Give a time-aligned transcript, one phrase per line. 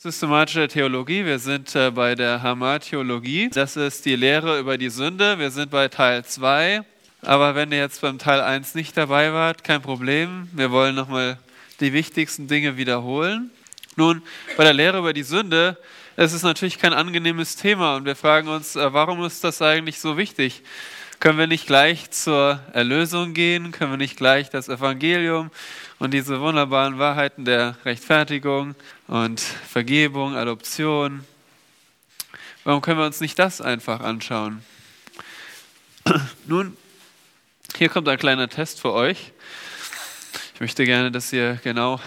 [0.00, 1.24] Systematische Theologie.
[1.24, 3.50] Wir sind äh, bei der Hamartheologie.
[3.52, 5.40] Das ist die Lehre über die Sünde.
[5.40, 6.82] Wir sind bei Teil 2.
[7.22, 10.48] Aber wenn ihr jetzt beim Teil 1 nicht dabei wart, kein Problem.
[10.52, 11.36] Wir wollen nochmal
[11.80, 13.50] die wichtigsten Dinge wiederholen.
[13.96, 14.22] Nun,
[14.56, 15.76] bei der Lehre über die Sünde
[16.20, 20.00] es ist natürlich kein angenehmes Thema und wir fragen uns, äh, warum ist das eigentlich
[20.00, 20.64] so wichtig?
[21.20, 23.72] Können wir nicht gleich zur Erlösung gehen?
[23.72, 25.50] Können wir nicht gleich das Evangelium
[25.98, 28.76] und diese wunderbaren Wahrheiten der Rechtfertigung
[29.08, 31.24] und Vergebung, Adoption,
[32.62, 34.64] warum können wir uns nicht das einfach anschauen?
[36.46, 36.76] Nun,
[37.76, 39.32] hier kommt ein kleiner Test für euch.
[40.54, 42.00] Ich möchte gerne, dass ihr genau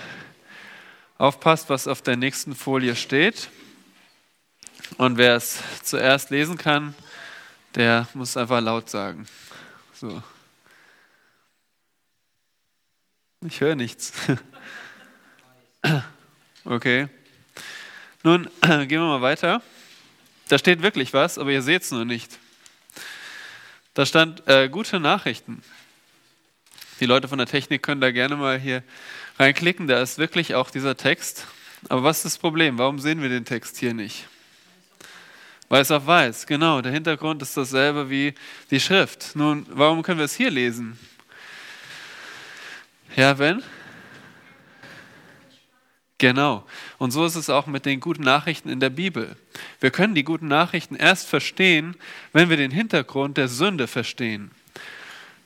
[1.17, 3.49] aufpasst, was auf der nächsten Folie steht.
[4.97, 6.95] Und wer es zuerst lesen kann,
[7.75, 9.27] der muss einfach laut sagen.
[9.93, 10.21] So.
[13.45, 14.13] Ich höre nichts.
[16.63, 17.07] Okay.
[18.23, 19.63] Nun gehen wir mal weiter.
[20.47, 22.37] Da steht wirklich was, aber ihr seht es nur nicht.
[23.93, 25.63] Da stand äh, gute Nachrichten.
[26.99, 28.83] Die Leute von der Technik können da gerne mal hier
[29.39, 29.87] reinklicken.
[29.87, 31.47] Da ist wirklich auch dieser Text.
[31.89, 32.77] Aber was ist das Problem?
[32.77, 34.27] Warum sehen wir den Text hier nicht?
[35.71, 36.81] Weiß auf weiß, genau.
[36.81, 38.33] Der Hintergrund ist dasselbe wie
[38.71, 39.37] die Schrift.
[39.37, 40.99] Nun, warum können wir es hier lesen?
[43.15, 43.63] Ja, wenn?
[46.17, 46.65] Genau.
[46.97, 49.37] Und so ist es auch mit den guten Nachrichten in der Bibel.
[49.79, 51.95] Wir können die guten Nachrichten erst verstehen,
[52.33, 54.51] wenn wir den Hintergrund der Sünde verstehen.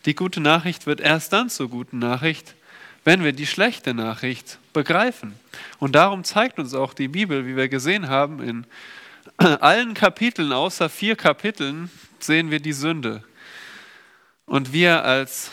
[0.06, 2.56] Die gute Nachricht wird erst dann zur guten Nachricht,
[3.04, 5.36] wenn wir die schlechte Nachricht begreifen.
[5.78, 8.66] Und darum zeigt uns auch die Bibel, wie wir gesehen haben, in
[9.38, 13.24] allen Kapiteln außer vier Kapiteln sehen wir die Sünde.
[14.46, 15.52] Und wir als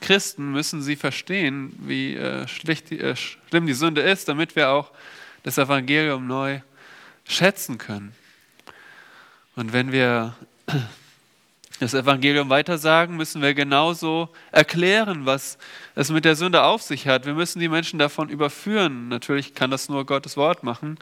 [0.00, 4.90] Christen müssen sie verstehen, wie äh, schlecht, äh, schlimm die Sünde ist, damit wir auch
[5.42, 6.60] das Evangelium neu
[7.26, 8.14] schätzen können.
[9.56, 10.34] Und wenn wir
[11.80, 15.58] das Evangelium weitersagen, müssen wir genauso erklären, was
[15.94, 17.26] es mit der Sünde auf sich hat.
[17.26, 19.08] Wir müssen die Menschen davon überführen.
[19.08, 20.98] Natürlich kann das nur Gottes Wort machen,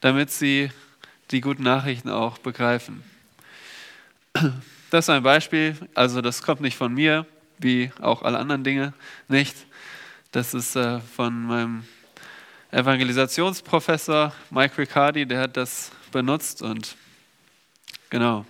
[0.00, 0.70] damit sie
[1.30, 3.02] die guten Nachrichten auch begreifen.
[4.90, 7.26] Das ist ein Beispiel, also das kommt nicht von mir,
[7.58, 8.94] wie auch alle anderen Dinge
[9.28, 9.54] nicht.
[10.32, 11.84] Das ist äh, von meinem
[12.70, 16.96] Evangelisationsprofessor Mike Riccardi, der hat das benutzt und
[18.10, 18.46] genau,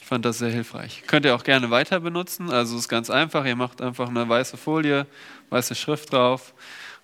[0.00, 1.02] ich fand das sehr hilfreich.
[1.06, 4.28] Könnt ihr auch gerne weiter benutzen, also es ist ganz einfach, ihr macht einfach eine
[4.28, 5.06] weiße Folie,
[5.50, 6.54] weiße Schrift drauf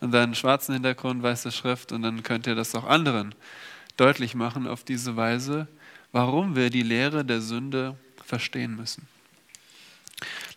[0.00, 3.34] und dann einen schwarzen Hintergrund, weiße Schrift und dann könnt ihr das auch anderen
[3.97, 5.69] deutlich machen auf diese Weise,
[6.12, 9.06] warum wir die Lehre der Sünde verstehen müssen.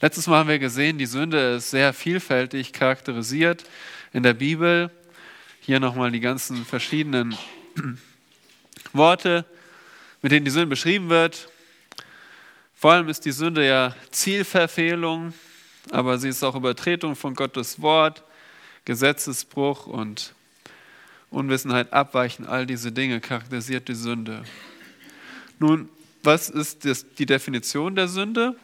[0.01, 3.63] Letztes Mal haben wir gesehen, die Sünde ist sehr vielfältig charakterisiert
[4.13, 4.91] in der Bibel.
[5.62, 7.35] Hier nochmal die ganzen verschiedenen
[8.94, 9.45] Worte,
[10.22, 11.50] mit denen die Sünde beschrieben wird.
[12.75, 15.34] Vor allem ist die Sünde ja Zielverfehlung,
[15.91, 18.24] aber sie ist auch Übertretung von Gottes Wort,
[18.84, 20.35] Gesetzesbruch und
[21.35, 22.47] Unwissenheit, Abweichen.
[22.47, 24.44] All diese Dinge charakterisiert die Sünde.
[25.59, 25.90] Nun,
[26.23, 28.56] was ist das, die Definition der Sünde?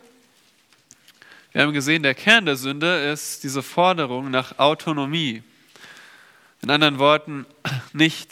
[1.52, 5.44] Wir haben gesehen, der Kern der Sünde ist diese Forderung nach Autonomie.
[6.62, 7.46] In anderen Worten,
[7.94, 8.32] nicht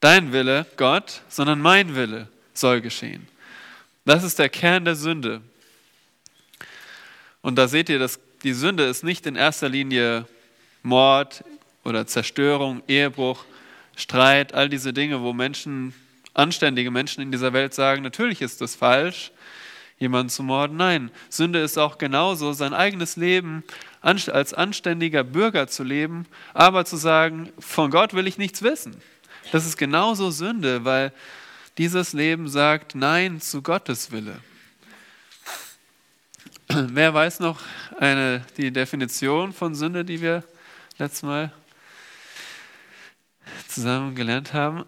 [0.00, 3.26] dein Wille, Gott, sondern mein Wille soll geschehen.
[4.04, 5.42] Das ist der Kern der Sünde.
[7.42, 10.26] Und da seht ihr, dass die Sünde ist nicht in erster Linie
[10.82, 11.42] Mord
[11.88, 13.44] oder Zerstörung, Ehebruch,
[13.96, 15.94] Streit, all diese Dinge, wo Menschen,
[16.34, 19.32] anständige Menschen in dieser Welt sagen, natürlich ist das falsch,
[19.98, 20.76] jemanden zu morden.
[20.76, 23.64] Nein, Sünde ist auch genauso, sein eigenes Leben
[24.00, 28.96] als anständiger Bürger zu leben, aber zu sagen, von Gott will ich nichts wissen.
[29.50, 31.12] Das ist genauso Sünde, weil
[31.78, 34.38] dieses Leben sagt Nein zu Gottes Wille.
[36.68, 37.60] Wer weiß noch
[37.98, 40.44] eine, die Definition von Sünde, die wir
[40.98, 41.52] letztes Mal
[43.68, 44.84] zusammen gelernt haben?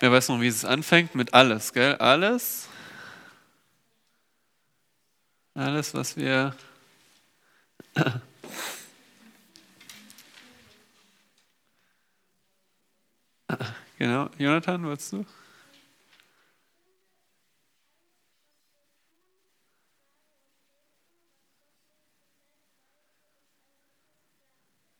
[0.00, 1.14] Wer weiß noch, wie es anfängt?
[1.14, 1.96] Mit alles, gell?
[1.96, 2.68] Alles,
[5.54, 6.54] alles, was wir
[13.98, 15.24] Genau, Jonathan, wolltest du?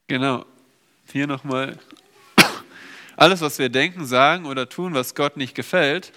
[0.06, 0.44] Genau,
[1.12, 1.78] hier nochmal.
[3.16, 6.12] Alles, was wir denken, sagen oder tun, was Gott nicht gefällt,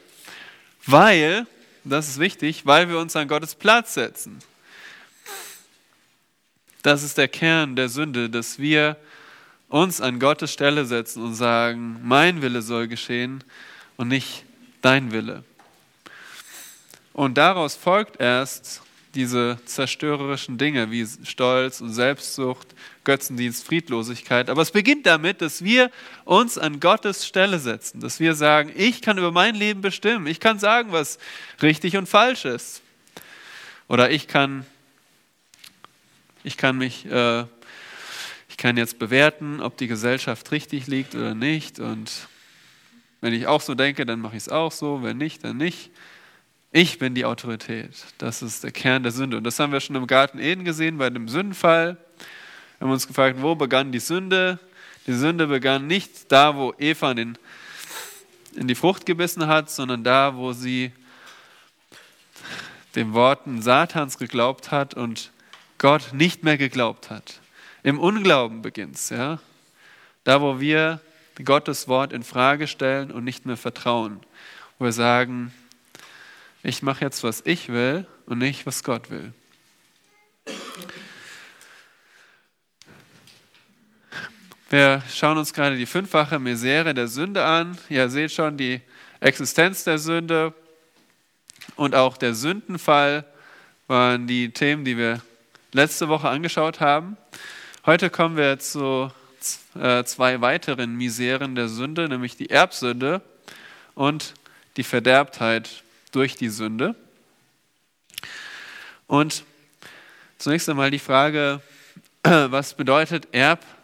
[0.85, 1.45] weil
[1.83, 4.39] das ist wichtig, weil wir uns an Gottes Platz setzen.
[6.81, 8.97] Das ist der Kern der Sünde, dass wir
[9.69, 13.43] uns an Gottes Stelle setzen und sagen, mein Wille soll geschehen
[13.97, 14.45] und nicht
[14.81, 15.43] dein Wille.
[17.13, 18.81] Und daraus folgt erst
[19.15, 22.75] diese zerstörerischen Dinge wie Stolz und Selbstsucht,
[23.05, 24.49] Götzendienst, Friedlosigkeit.
[24.49, 25.89] Aber es beginnt damit, dass wir
[26.25, 30.39] uns an Gottes Stelle setzen, dass wir sagen, ich kann über mein Leben bestimmen, ich
[30.39, 31.17] kann sagen, was
[31.61, 32.81] richtig und falsch ist.
[33.87, 34.65] Oder ich kann,
[36.43, 37.45] ich kann mich, äh,
[38.49, 41.79] ich kann jetzt bewerten, ob die Gesellschaft richtig liegt oder nicht.
[41.79, 42.11] Und
[43.21, 45.91] wenn ich auch so denke, dann mache ich es auch so, wenn nicht, dann nicht.
[46.71, 47.91] Ich bin die Autorität.
[48.17, 49.37] Das ist der Kern der Sünde.
[49.37, 51.97] Und das haben wir schon im Garten Eden gesehen, bei dem Sündenfall.
[52.77, 54.59] Wir haben uns gefragt, wo begann die Sünde?
[55.07, 57.37] Die Sünde begann nicht da, wo Eva in,
[58.55, 60.91] in die Frucht gebissen hat, sondern da, wo sie
[62.95, 65.31] den Worten Satans geglaubt hat und
[65.77, 67.39] Gott nicht mehr geglaubt hat.
[67.83, 69.39] Im Unglauben beginnt es, ja.
[70.23, 70.99] Da, wo wir
[71.43, 74.19] Gottes Wort in Frage stellen und nicht mehr vertrauen.
[74.79, 75.53] Wo wir sagen,
[76.63, 79.33] ich mache jetzt, was ich will und nicht, was Gott will.
[84.71, 87.77] Wir schauen uns gerade die fünffache Misere der Sünde an.
[87.87, 88.81] Ihr seht schon die
[89.19, 90.55] Existenz der Sünde
[91.75, 93.25] und auch der Sündenfall
[93.85, 95.21] waren die Themen, die wir
[95.71, 97.15] letzte Woche angeschaut haben.
[97.85, 99.11] Heute kommen wir zu
[99.79, 103.21] äh, zwei weiteren Miseren der Sünde, nämlich die Erbsünde
[103.93, 104.33] und
[104.77, 106.95] die Verderbtheit durch die Sünde.
[109.05, 109.43] Und
[110.39, 111.61] zunächst einmal die Frage,
[112.23, 113.75] was bedeutet Erbsünde?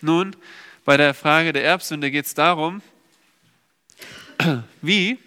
[0.00, 0.36] Nun,
[0.84, 2.82] bei der Frage der Erbsünde geht es darum,
[4.82, 5.18] wie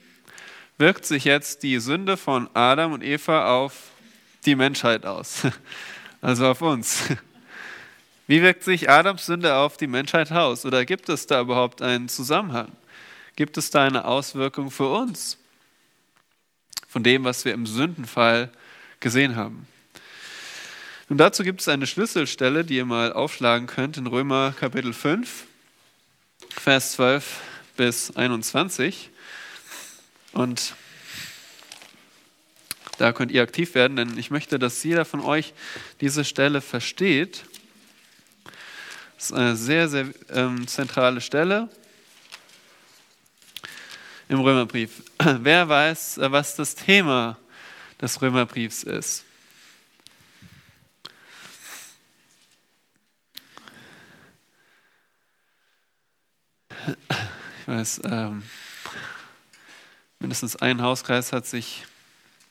[0.77, 3.91] wirkt sich jetzt die Sünde von Adam und Eva auf
[4.45, 5.41] die Menschheit aus?
[6.21, 7.03] Also auf uns.
[8.25, 10.65] Wie wirkt sich Adams Sünde auf die Menschheit aus?
[10.65, 12.71] Oder gibt es da überhaupt einen Zusammenhang?
[13.35, 15.37] Gibt es da eine Auswirkung für uns?
[16.95, 18.49] von dem, was wir im Sündenfall
[19.01, 19.67] gesehen haben.
[21.07, 25.45] Und dazu gibt es eine Schlüsselstelle, die ihr mal aufschlagen könnt in Römer Kapitel 5,
[26.49, 27.41] Vers 12
[27.77, 29.11] bis 21.
[30.31, 30.73] Und
[32.97, 35.53] da könnt ihr aktiv werden, denn ich möchte, dass jeder von euch
[36.01, 37.45] diese Stelle versteht.
[39.15, 41.69] Das ist eine sehr, sehr ähm, zentrale Stelle
[44.27, 45.03] im Römerbrief.
[45.19, 47.37] Wer weiß, äh, was das Thema
[48.01, 49.23] des Römerbriefs ist?
[56.87, 58.43] Ich weiß, ähm,
[60.19, 61.85] mindestens ein Hauskreis hat sich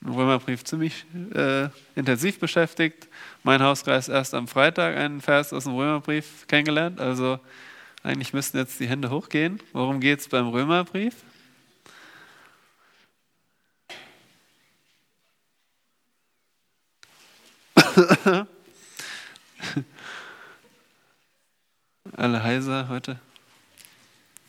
[0.01, 3.07] im Römerbrief ziemlich äh, intensiv beschäftigt.
[3.43, 6.99] Mein Hauskreis erst am Freitag einen Vers aus dem Römerbrief kennengelernt.
[6.99, 7.39] Also
[8.03, 9.59] eigentlich müssten jetzt die Hände hochgehen.
[9.73, 11.15] Worum geht es beim Römerbrief?
[22.17, 23.19] Alle heiser heute?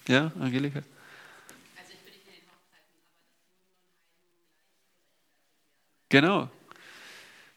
[0.09, 0.83] Ja, Angelika?
[6.09, 6.49] Genau.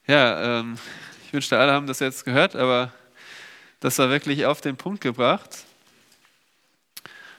[0.07, 0.79] Ja, ähm,
[1.25, 2.91] ich wünschte, alle haben das jetzt gehört, aber
[3.79, 5.65] das war wirklich auf den Punkt gebracht.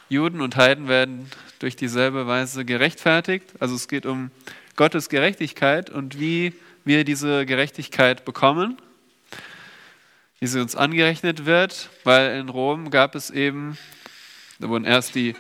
[0.08, 3.52] Juden und Heiden werden durch dieselbe Weise gerechtfertigt.
[3.58, 4.30] Also es geht um
[4.76, 6.54] Gottes Gerechtigkeit und wie
[6.84, 8.80] wir diese Gerechtigkeit bekommen,
[10.38, 13.76] wie sie uns angerechnet wird, weil in Rom gab es eben,
[14.60, 15.34] da wurden erst die,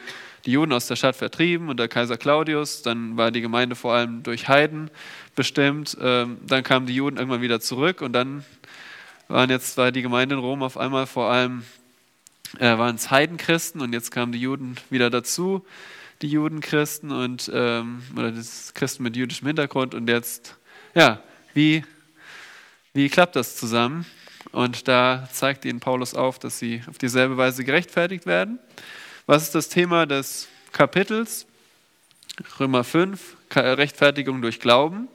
[0.46, 4.22] die Juden aus der Stadt vertrieben unter Kaiser Claudius, dann war die Gemeinde vor allem
[4.22, 4.90] durch Heiden
[5.36, 8.44] bestimmt, ähm, dann kamen die Juden irgendwann wieder zurück und dann
[9.28, 11.62] waren jetzt war die Gemeinde in Rom auf einmal vor allem
[12.58, 15.64] äh, waren es Heidenchristen und jetzt kamen die Juden wieder dazu,
[16.22, 20.56] die Judenchristen und ähm, oder das Christen mit jüdischem Hintergrund und jetzt
[20.94, 21.22] ja
[21.54, 21.84] wie,
[22.92, 24.06] wie klappt das zusammen?
[24.52, 28.58] Und da zeigt ihnen Paulus auf, dass sie auf dieselbe Weise gerechtfertigt werden.
[29.26, 31.46] Was ist das Thema des Kapitels?
[32.58, 35.08] Römer 5, Rechtfertigung durch Glauben.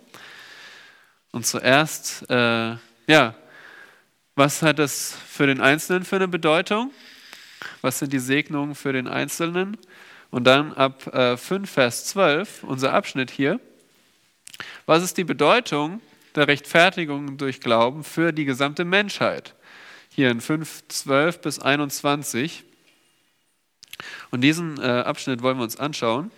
[1.31, 2.75] Und zuerst, äh,
[3.07, 3.35] ja,
[4.35, 6.91] was hat das für den Einzelnen für eine Bedeutung?
[7.81, 9.77] Was sind die Segnungen für den Einzelnen?
[10.29, 13.59] Und dann ab äh, 5, Vers 12, unser Abschnitt hier.
[14.85, 16.01] Was ist die Bedeutung
[16.35, 19.55] der Rechtfertigung durch Glauben für die gesamte Menschheit.
[20.09, 22.63] Hier in 5, 12 bis 21.
[24.31, 26.31] Und diesen äh, Abschnitt wollen wir uns anschauen.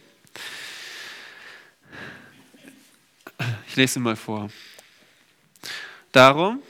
[3.67, 4.49] Ich lese ihn mal vor.
[6.11, 6.61] Darum,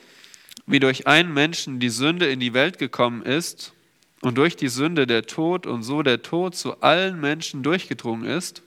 [0.65, 3.73] wie durch einen Menschen die Sünde in die Welt gekommen ist,
[4.21, 8.61] und durch die Sünde der Tod und so der Tod zu allen Menschen durchgedrungen ist,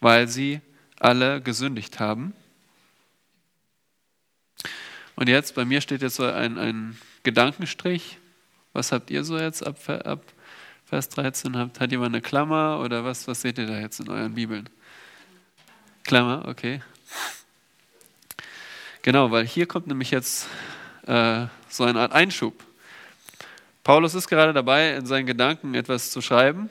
[0.00, 0.60] weil sie
[0.98, 2.34] alle gesündigt haben.
[5.14, 8.18] Und jetzt, bei mir steht jetzt so ein, ein Gedankenstrich.
[8.72, 10.22] Was habt ihr so jetzt ab, ab
[10.88, 11.54] Vers 13?
[11.54, 14.70] Hat, hat jemand eine Klammer oder was, was seht ihr da jetzt in euren Bibeln?
[16.02, 16.80] Klammer, okay.
[19.02, 20.48] Genau, weil hier kommt nämlich jetzt
[21.06, 22.64] äh, so eine Art Einschub.
[23.84, 26.70] Paulus ist gerade dabei, in seinen Gedanken etwas zu schreiben.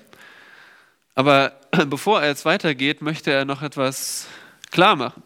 [1.13, 1.53] Aber
[1.85, 4.25] bevor er jetzt weitergeht, möchte er noch etwas
[4.71, 5.21] klar machen.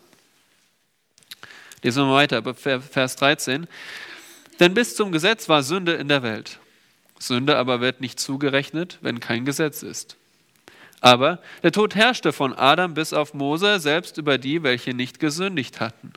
[1.82, 3.68] Lesen wir mal weiter, Vers 13.
[4.60, 6.61] Denn bis zum Gesetz war Sünde in der Welt.
[7.22, 10.18] Sünde aber wird nicht zugerechnet, wenn kein Gesetz ist.
[11.02, 15.80] Aber der Tod herrschte von Adam bis auf Mose, selbst über die, welche nicht gesündigt
[15.80, 16.14] hatten.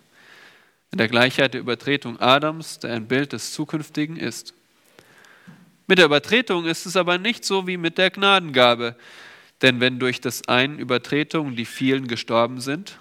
[0.92, 4.54] In der Gleichheit der Übertretung Adams, der ein Bild des Zukünftigen ist.
[5.86, 8.96] Mit der Übertretung ist es aber nicht so wie mit der Gnadengabe.
[9.60, 12.98] Denn wenn durch das einen Übertretung die vielen gestorben sind,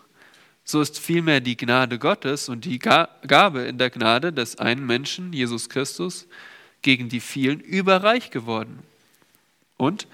[0.65, 5.33] so ist vielmehr die Gnade Gottes und die Gabe in der Gnade des einen Menschen,
[5.33, 6.27] Jesus Christus,
[6.83, 8.79] gegen die vielen überreich geworden.
[9.77, 10.07] Und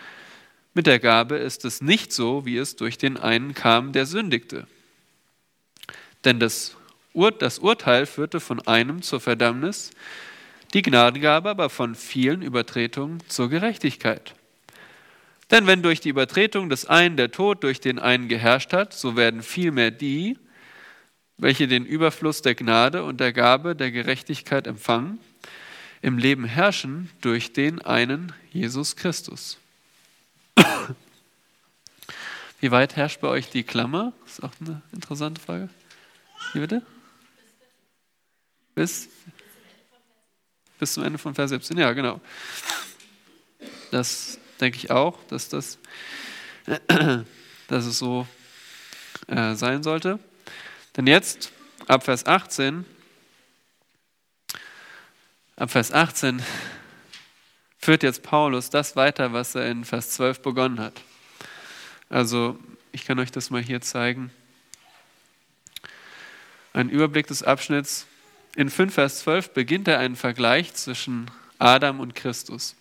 [0.74, 4.68] mit der Gabe ist es nicht so, wie es durch den einen kam, der sündigte.
[6.24, 6.78] Denn das,
[7.14, 9.92] Ur das Urteil führte von einem zur Verdammnis,
[10.74, 14.36] die Gnadengabe aber von vielen Übertretungen zur Gerechtigkeit.
[15.52, 19.16] Denn wenn durch die Übertretung des einen der Tod durch den einen geherrscht hat, so
[19.16, 20.38] werden vielmehr die,
[21.38, 25.20] welche den Überfluss der Gnade und der Gabe der Gerechtigkeit empfangen,
[26.02, 29.58] im Leben herrschen durch den einen Jesus Christus.
[32.60, 34.14] Wie weit herrscht bei euch die Klammer?
[34.24, 35.70] Das ist auch eine interessante Frage.
[36.54, 36.82] Wie bitte?
[38.76, 39.10] Bis,
[40.78, 41.78] bis zum Ende von Vers 17.
[41.78, 42.20] Ja, genau.
[43.92, 45.80] Das denke ich auch, dass, das,
[47.68, 48.28] dass es so
[49.28, 50.20] äh, sein sollte.
[50.98, 51.52] Denn jetzt,
[51.88, 52.86] ab Vers 18,
[55.60, 56.42] ab Vers 18
[57.78, 61.02] führt jetzt Paulus das weiter, was er in Vers 12 begonnen hat.
[62.10, 62.58] Also,
[62.94, 64.32] ich kann euch das mal hier zeigen.
[66.72, 68.08] Ein Überblick des Abschnitts.
[68.56, 72.76] In 5 Vers 12 beginnt er einen Vergleich zwischen Adam und Christus.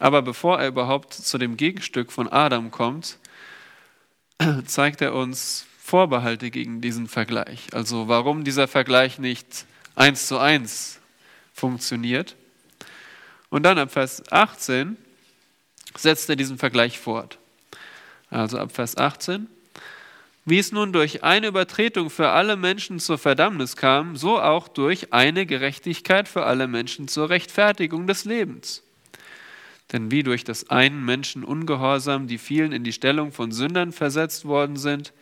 [0.00, 3.18] Aber bevor er überhaupt zu dem Gegenstück von Adam kommt,
[4.66, 7.68] zeigt er uns Vorbehalte gegen diesen Vergleich.
[7.72, 10.98] Also warum dieser Vergleich nicht eins zu eins
[11.58, 12.36] funktioniert.
[13.50, 14.96] Und dann ab Vers 18
[15.96, 17.38] setzt er diesen Vergleich fort.
[18.30, 19.48] Also ab Vers 18.
[20.44, 25.12] Wie es nun durch eine Übertretung für alle Menschen zur Verdammnis kam, so auch durch
[25.12, 28.82] eine Gerechtigkeit für alle Menschen zur Rechtfertigung des Lebens.
[29.92, 34.44] Denn wie durch das einen Menschen Ungehorsam die vielen in die Stellung von Sündern versetzt
[34.44, 35.12] worden sind,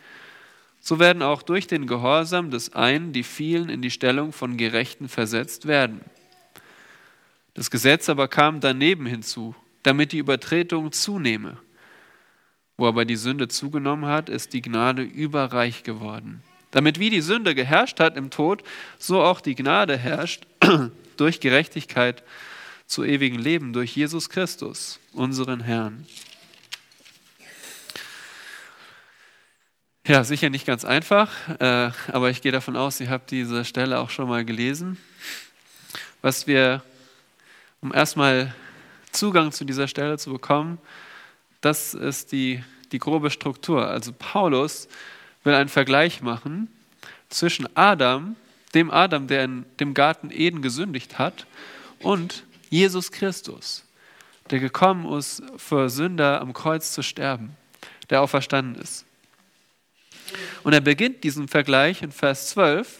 [0.79, 5.09] so werden auch durch den Gehorsam des einen die vielen in die Stellung von Gerechten
[5.09, 6.01] versetzt werden.
[7.57, 11.57] Das Gesetz aber kam daneben hinzu, damit die Übertretung zunehme.
[12.77, 16.43] Wo aber die Sünde zugenommen hat, ist die Gnade überreich geworden.
[16.69, 18.61] Damit wie die Sünde geherrscht hat im Tod,
[18.99, 20.45] so auch die Gnade herrscht
[21.17, 22.21] durch Gerechtigkeit
[22.85, 26.05] zu ewigem Leben durch Jesus Christus, unseren Herrn.
[30.05, 33.97] Ja, sicher nicht ganz einfach, äh, aber ich gehe davon aus, ihr habt diese Stelle
[33.97, 34.99] auch schon mal gelesen.
[36.21, 36.83] Was wir,
[37.87, 38.53] um erstmal
[39.13, 40.77] Zugang zu dieser Stelle zu bekommen,
[41.61, 43.87] das ist die, die grobe Struktur.
[43.87, 44.89] Also Paulus
[45.45, 46.67] will einen Vergleich machen
[47.29, 48.35] zwischen Adam,
[48.73, 51.47] dem Adam, der in dem Garten Eden gesündigt hat,
[51.99, 53.85] und Jesus Christus,
[54.49, 57.55] der gekommen ist, für Sünder am Kreuz zu sterben,
[58.09, 59.05] der auferstanden ist.
[60.63, 62.99] Und er beginnt diesen Vergleich in Vers 12.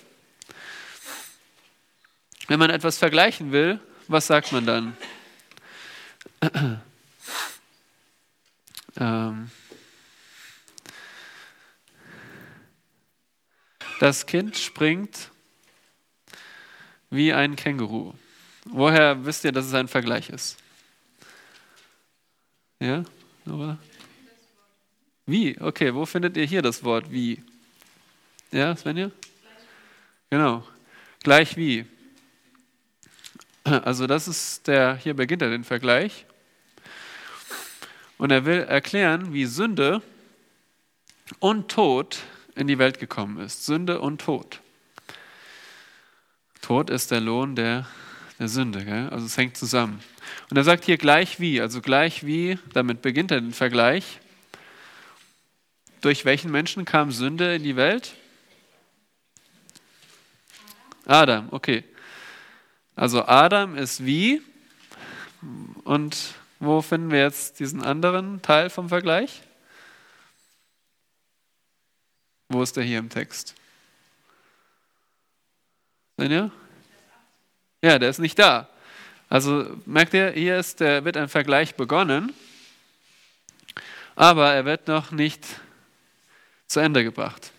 [2.48, 4.98] Wenn man etwas vergleichen will, was sagt man dann?
[9.00, 9.52] ähm,
[14.00, 15.32] das Kind springt
[17.10, 18.14] wie ein Känguru.
[18.66, 20.58] Woher wisst ihr, dass es ein Vergleich ist?
[22.80, 23.04] Ja,
[23.46, 23.78] Nora?
[25.26, 25.60] Wie?
[25.60, 27.44] Okay, wo findet ihr hier das Wort wie?
[28.52, 29.12] Ja, Svenja?
[30.30, 30.66] Genau.
[31.24, 31.86] Gleich wie.
[33.84, 36.26] Also das ist der, hier beginnt er den Vergleich.
[38.18, 40.02] Und er will erklären, wie Sünde
[41.40, 42.20] und Tod
[42.56, 43.66] in die Welt gekommen ist.
[43.66, 44.62] Sünde und Tod.
[46.62, 47.86] Tod ist der Lohn der
[48.40, 48.86] der Sünde.
[48.86, 49.10] Gell?
[49.10, 50.00] Also es hängt zusammen.
[50.50, 54.20] Und er sagt hier gleich wie, also gleich wie, damit beginnt er den Vergleich.
[56.02, 58.14] Durch welchen Menschen kam Sünde in die Welt?
[61.06, 61.84] Adam, okay.
[62.98, 64.42] Also Adam ist wie
[65.84, 69.44] und wo finden wir jetzt diesen anderen Teil vom Vergleich?
[72.50, 73.54] Wo ist der hier im Text?
[76.18, 76.52] Seht ihr?
[77.84, 78.68] Ja, der ist nicht da.
[79.30, 82.34] Also merkt ihr, hier ist, der, wird ein Vergleich begonnen,
[84.16, 85.46] aber er wird noch nicht
[86.66, 87.52] zu Ende gebracht.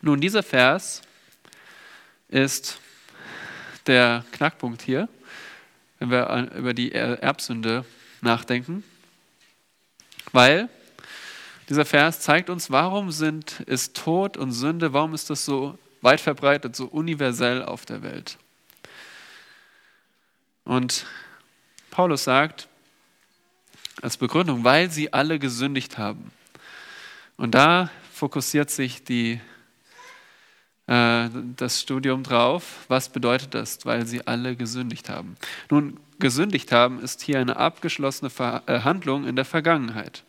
[0.00, 1.02] Nun, dieser Vers
[2.28, 2.80] ist
[3.86, 5.08] der Knackpunkt hier,
[5.98, 7.84] wenn wir über die Erbsünde
[8.20, 8.84] nachdenken,
[10.32, 10.68] weil
[11.68, 16.20] dieser Vers zeigt uns, warum sind, ist Tod und Sünde, warum ist das so weit
[16.20, 18.38] verbreitet, so universell auf der Welt.
[20.64, 21.06] Und
[21.90, 22.68] Paulus sagt
[24.00, 26.30] als Begründung, weil sie alle gesündigt haben.
[27.36, 29.40] Und da fokussiert sich die,
[30.88, 32.86] äh, das Studium drauf.
[32.88, 35.36] Was bedeutet das, weil sie alle gesündigt haben?
[35.70, 38.30] Nun, gesündigt haben ist hier eine abgeschlossene
[38.66, 40.24] äh, Handlung in der Vergangenheit.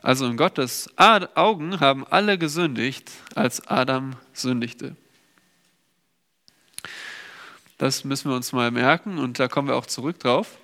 [0.00, 4.96] Also in Gottes Augen haben alle gesündigt, als Adam sündigte.
[7.76, 10.56] Das müssen wir uns mal merken und da kommen wir auch zurück drauf.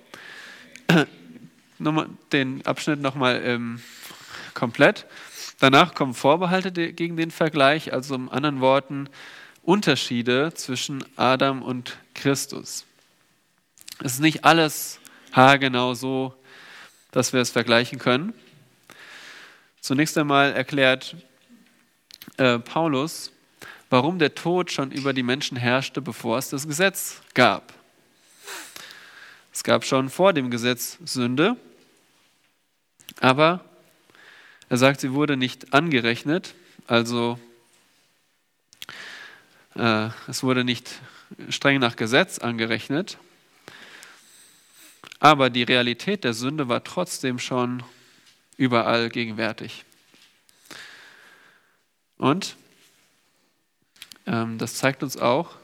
[2.31, 3.81] Den Abschnitt nochmal ähm,
[4.53, 5.05] komplett.
[5.59, 9.09] Danach kommen Vorbehalte gegen den Vergleich, also in anderen Worten
[9.61, 12.85] Unterschiede zwischen Adam und Christus.
[14.03, 14.99] Es ist nicht alles
[15.31, 16.33] haargenau so,
[17.11, 18.33] dass wir es vergleichen können.
[19.79, 21.15] Zunächst einmal erklärt
[22.37, 23.31] äh, Paulus,
[23.89, 27.73] warum der Tod schon über die Menschen herrschte, bevor es das Gesetz gab.
[29.53, 31.55] Es gab schon vor dem Gesetz Sünde,
[33.21, 33.63] aber
[34.69, 36.55] er sagt, sie wurde nicht angerechnet,
[36.87, 37.39] also
[39.75, 40.99] äh, es wurde nicht
[41.49, 43.17] streng nach Gesetz angerechnet,
[45.19, 47.83] aber die Realität der Sünde war trotzdem schon
[48.57, 49.85] überall gegenwärtig.
[52.17, 52.55] Und
[54.25, 55.55] ähm, das zeigt uns auch,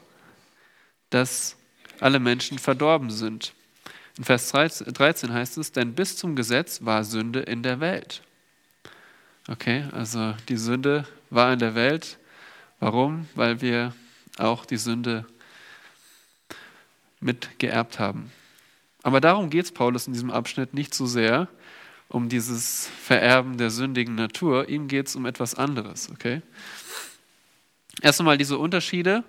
[1.10, 1.56] dass
[2.00, 3.52] alle Menschen verdorben sind.
[4.18, 8.22] In Vers 13 heißt es, denn bis zum Gesetz war Sünde in der Welt.
[9.48, 12.18] Okay, also die Sünde war in der Welt.
[12.78, 13.28] Warum?
[13.34, 13.92] Weil wir
[14.38, 15.26] auch die Sünde
[17.20, 18.30] mitgeerbt haben.
[19.02, 21.48] Aber darum geht es Paulus in diesem Abschnitt nicht so sehr,
[22.08, 26.10] um dieses Vererben der sündigen Natur, ihm geht es um etwas anderes.
[26.10, 26.42] Okay?
[28.00, 29.24] Erst einmal diese Unterschiede,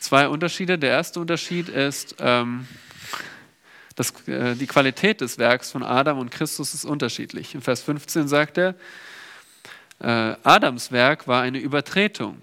[0.00, 0.78] zwei Unterschiede.
[0.78, 2.66] Der erste Unterschied ist, ähm,
[3.94, 7.54] dass, äh, die Qualität des Werks von Adam und Christus ist unterschiedlich.
[7.54, 8.74] In Vers 15 sagt er,
[9.98, 12.40] Adams Werk war eine Übertretung.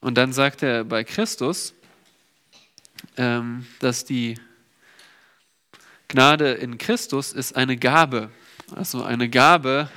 [0.00, 1.74] Und dann sagt er bei Christus,
[3.16, 4.38] ähm, dass die
[6.08, 8.30] Gnade in Christus ist eine Gabe,
[8.74, 9.88] also eine Gabe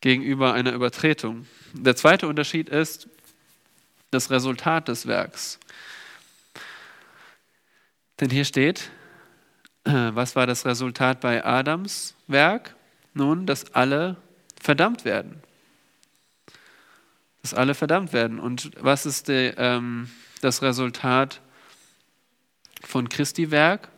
[0.00, 1.46] gegenüber einer Übertretung.
[1.72, 3.08] Der zweite Unterschied ist
[4.10, 5.58] das Resultat des Werks.
[8.20, 8.90] Denn hier steht,
[9.82, 12.76] was war das Resultat bei Adams Werk?
[13.14, 14.16] Nun, dass alle
[14.60, 15.42] verdammt werden.
[17.42, 18.38] Dass alle verdammt werden.
[18.38, 21.40] Und was ist die, ähm, das Resultat
[22.82, 23.88] von Christi Werk?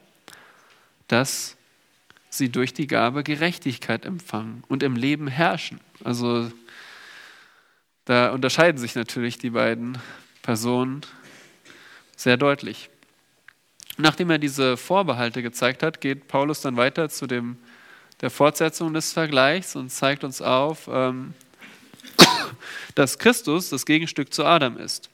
[1.08, 1.56] dass
[2.28, 5.80] sie durch die Gabe Gerechtigkeit empfangen und im Leben herrschen.
[6.04, 6.50] Also
[8.04, 9.98] da unterscheiden sich natürlich die beiden
[10.42, 11.00] Personen
[12.16, 12.90] sehr deutlich.
[13.98, 17.56] Nachdem er diese Vorbehalte gezeigt hat, geht Paulus dann weiter zu dem,
[18.20, 21.34] der Fortsetzung des Vergleichs und zeigt uns auf, ähm,
[22.94, 25.10] dass Christus das Gegenstück zu Adam ist.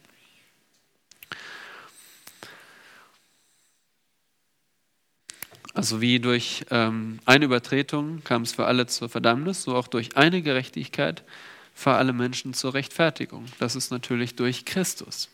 [5.74, 10.16] Also wie durch ähm, eine Übertretung kam es für alle zur Verdammnis, so auch durch
[10.16, 11.24] eine Gerechtigkeit
[11.74, 13.46] für alle Menschen zur Rechtfertigung.
[13.58, 15.30] Das ist natürlich durch Christus.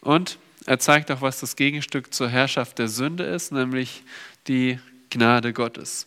[0.00, 4.02] Und er zeigt auch, was das Gegenstück zur Herrschaft der Sünde ist, nämlich
[4.46, 4.78] die
[5.10, 6.06] Gnade Gottes.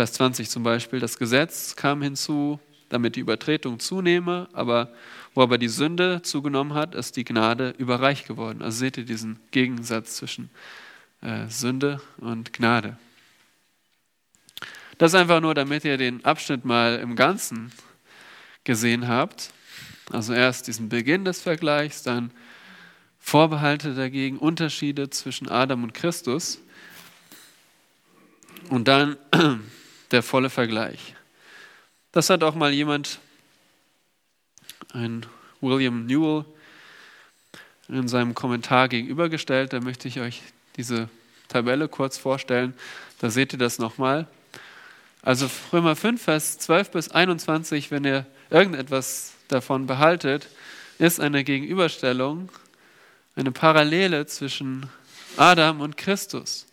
[0.00, 2.58] Vers 20 zum Beispiel, das Gesetz kam hinzu,
[2.88, 4.94] damit die Übertretung zunehme, aber
[5.34, 8.62] wo aber die Sünde zugenommen hat, ist die Gnade überreich geworden.
[8.62, 10.48] Also seht ihr diesen Gegensatz zwischen
[11.20, 12.96] äh, Sünde und Gnade.
[14.96, 17.70] Das einfach nur, damit ihr den Abschnitt mal im Ganzen
[18.64, 19.50] gesehen habt.
[20.10, 22.30] Also erst diesen Beginn des Vergleichs, dann
[23.18, 26.58] Vorbehalte dagegen, Unterschiede zwischen Adam und Christus
[28.70, 29.18] und dann
[30.10, 31.14] der volle Vergleich.
[32.12, 33.20] Das hat auch mal jemand,
[34.92, 35.24] ein
[35.60, 36.44] William Newell,
[37.88, 39.72] in seinem Kommentar gegenübergestellt.
[39.72, 40.42] Da möchte ich euch
[40.76, 41.08] diese
[41.48, 42.74] Tabelle kurz vorstellen.
[43.20, 44.26] Da seht ihr das nochmal.
[45.22, 50.48] Also Römer 5, Vers 12 bis 21, wenn ihr irgendetwas davon behaltet,
[50.98, 52.50] ist eine Gegenüberstellung,
[53.36, 54.88] eine Parallele zwischen
[55.36, 56.66] Adam und Christus.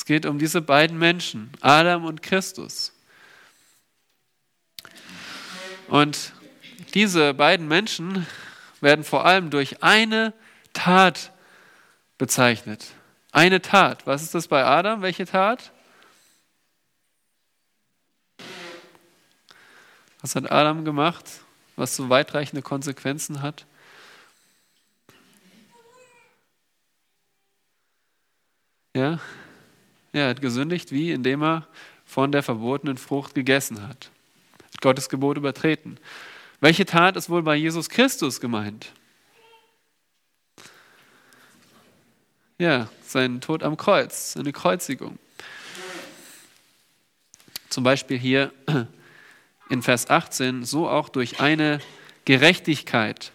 [0.00, 2.94] Es geht um diese beiden Menschen, Adam und Christus.
[5.88, 6.32] Und
[6.94, 8.26] diese beiden Menschen
[8.80, 10.32] werden vor allem durch eine
[10.72, 11.32] Tat
[12.16, 12.86] bezeichnet.
[13.30, 14.06] Eine Tat.
[14.06, 15.02] Was ist das bei Adam?
[15.02, 15.70] Welche Tat?
[20.22, 21.26] Was hat Adam gemacht,
[21.76, 23.66] was so weitreichende Konsequenzen hat?
[28.96, 29.20] Ja,
[30.12, 31.12] er hat gesündigt, wie?
[31.12, 31.66] Indem er
[32.04, 34.10] von der verbotenen Frucht gegessen hat.
[34.62, 35.98] Hat Gottes Gebot übertreten.
[36.60, 38.92] Welche Tat ist wohl bei Jesus Christus gemeint?
[42.58, 45.18] Ja, sein Tod am Kreuz, seine Kreuzigung.
[47.70, 48.52] Zum Beispiel hier
[49.70, 51.80] in Vers 18, so auch durch eine
[52.24, 53.32] Gerechtigkeit.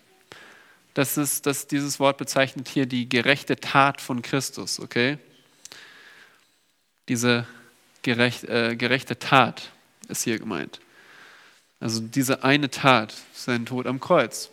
[0.93, 5.17] Das ist, das, dieses Wort bezeichnet hier die gerechte Tat von Christus, okay?
[7.08, 7.46] Diese
[8.02, 9.72] gerecht, äh, gerechte Tat
[10.08, 10.80] ist hier gemeint.
[11.80, 14.50] Also diese eine Tat, sein Tod am Kreuz.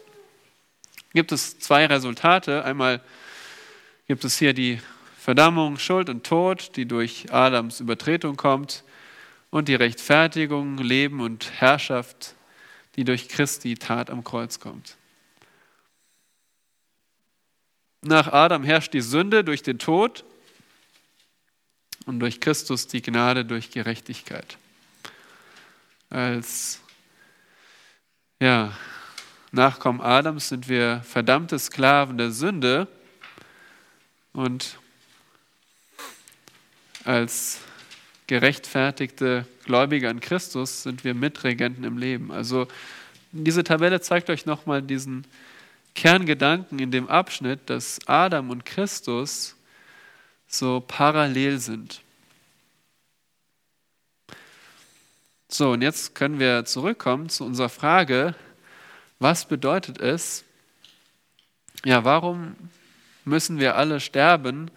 [1.12, 2.64] Gibt es zwei Resultate.
[2.64, 3.00] Einmal
[4.06, 4.80] gibt es hier die
[5.18, 8.82] Verdammung, Schuld und Tod, die durch Adams Übertretung kommt,
[9.50, 12.34] und die Rechtfertigung, Leben und Herrschaft,
[12.96, 14.96] die durch Christi Tat am Kreuz kommt.
[18.00, 20.24] Nach Adam herrscht die Sünde durch den Tod
[22.06, 24.56] und durch Christus die Gnade durch Gerechtigkeit.
[26.10, 26.80] Als
[28.40, 28.72] ja,
[29.54, 32.88] Nachkommen Adams sind wir verdammte Sklaven der Sünde
[34.32, 34.78] und
[37.04, 37.60] als
[38.26, 42.32] gerechtfertigte Gläubige an Christus sind wir Mitregenten im Leben.
[42.32, 42.66] Also
[43.30, 45.26] diese Tabelle zeigt euch nochmal diesen
[45.94, 49.54] Kerngedanken in dem Abschnitt, dass Adam und Christus
[50.54, 52.02] so parallel sind.
[55.48, 58.34] So, und jetzt können wir zurückkommen zu unserer Frage,
[59.18, 60.44] was bedeutet es,
[61.84, 62.56] ja, warum
[63.24, 64.70] müssen wir alle sterben,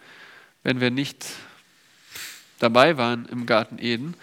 [0.62, 1.26] wenn wir nicht
[2.58, 4.14] dabei waren im Garten Eden?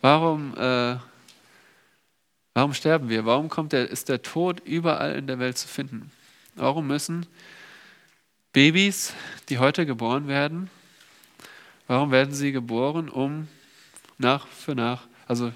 [0.00, 0.96] Warum, äh,
[2.54, 3.24] warum sterben wir?
[3.26, 6.10] Warum kommt der, ist der Tod überall in der Welt zu finden?
[6.54, 7.26] Warum müssen
[8.52, 9.12] Babys,
[9.48, 10.70] die heute geboren werden,
[11.86, 13.48] warum werden sie geboren, um
[14.18, 15.52] nach für nach, also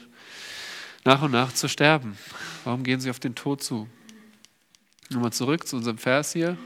[1.04, 2.18] nach und nach zu sterben.
[2.64, 3.88] Warum gehen sie auf den Tod zu?
[5.08, 6.56] Nochmal zurück zu unserem Vers hier.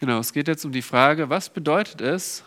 [0.00, 2.44] Genau, es geht jetzt um die Frage, was bedeutet es,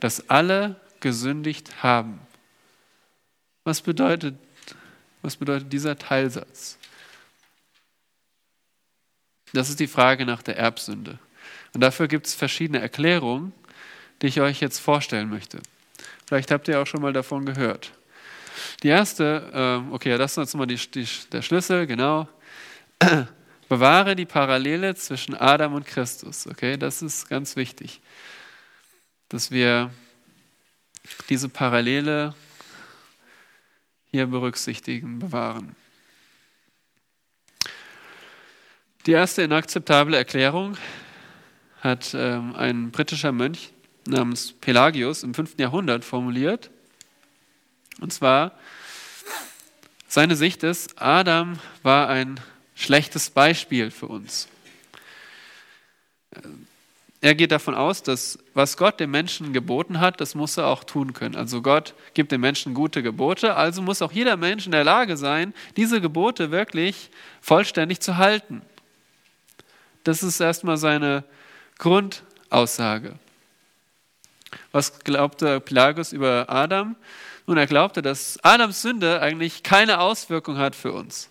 [0.00, 2.20] dass alle gesündigt haben?
[3.64, 4.36] Was bedeutet,
[5.22, 6.78] was bedeutet dieser Teilsatz?
[9.52, 11.18] Das ist die Frage nach der Erbsünde.
[11.74, 13.52] Und dafür gibt es verschiedene Erklärungen,
[14.20, 15.60] die ich euch jetzt vorstellen möchte.
[16.26, 17.92] Vielleicht habt ihr auch schon mal davon gehört.
[18.82, 22.28] Die erste, äh, okay, das ist jetzt mal die, die, der Schlüssel, genau.
[23.68, 26.46] Bewahre die Parallele zwischen Adam und Christus.
[26.46, 28.00] Okay, das ist ganz wichtig,
[29.28, 29.90] dass wir
[31.28, 32.34] diese Parallele
[34.10, 35.76] hier berücksichtigen, bewahren.
[39.06, 40.76] Die erste inakzeptable Erklärung
[41.80, 43.72] hat ähm, ein britischer Mönch
[44.08, 45.58] namens Pelagius im 5.
[45.58, 46.70] Jahrhundert formuliert.
[48.00, 48.52] Und zwar,
[50.08, 52.40] seine Sicht ist, Adam war ein
[52.74, 54.48] schlechtes Beispiel für uns.
[57.20, 60.84] Er geht davon aus, dass was Gott dem Menschen geboten hat, das muss er auch
[60.84, 61.34] tun können.
[61.34, 65.16] Also Gott gibt dem Menschen gute Gebote, also muss auch jeder Mensch in der Lage
[65.16, 68.62] sein, diese Gebote wirklich vollständig zu halten.
[70.04, 71.24] Das ist erstmal seine
[71.78, 73.18] Grundaussage.
[74.72, 76.96] Was glaubte Pelagus über Adam?
[77.46, 81.30] Nun, er glaubte, dass Adams Sünde eigentlich keine Auswirkung hat für uns.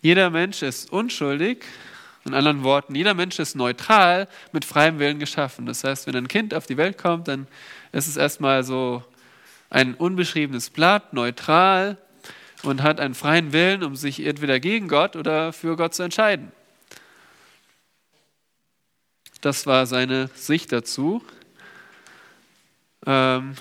[0.00, 1.64] Jeder Mensch ist unschuldig.
[2.24, 5.66] In anderen Worten, jeder Mensch ist neutral mit freiem Willen geschaffen.
[5.66, 7.46] Das heißt, wenn ein Kind auf die Welt kommt, dann
[7.92, 9.04] ist es erstmal so
[9.68, 11.98] ein unbeschriebenes Blatt, neutral.
[12.62, 16.50] und hat einen freien Willen, um sich entweder gegen Gott oder für Gott zu entscheiden.
[19.44, 21.22] Das war seine Sicht dazu.
[23.04, 23.54] Ähm,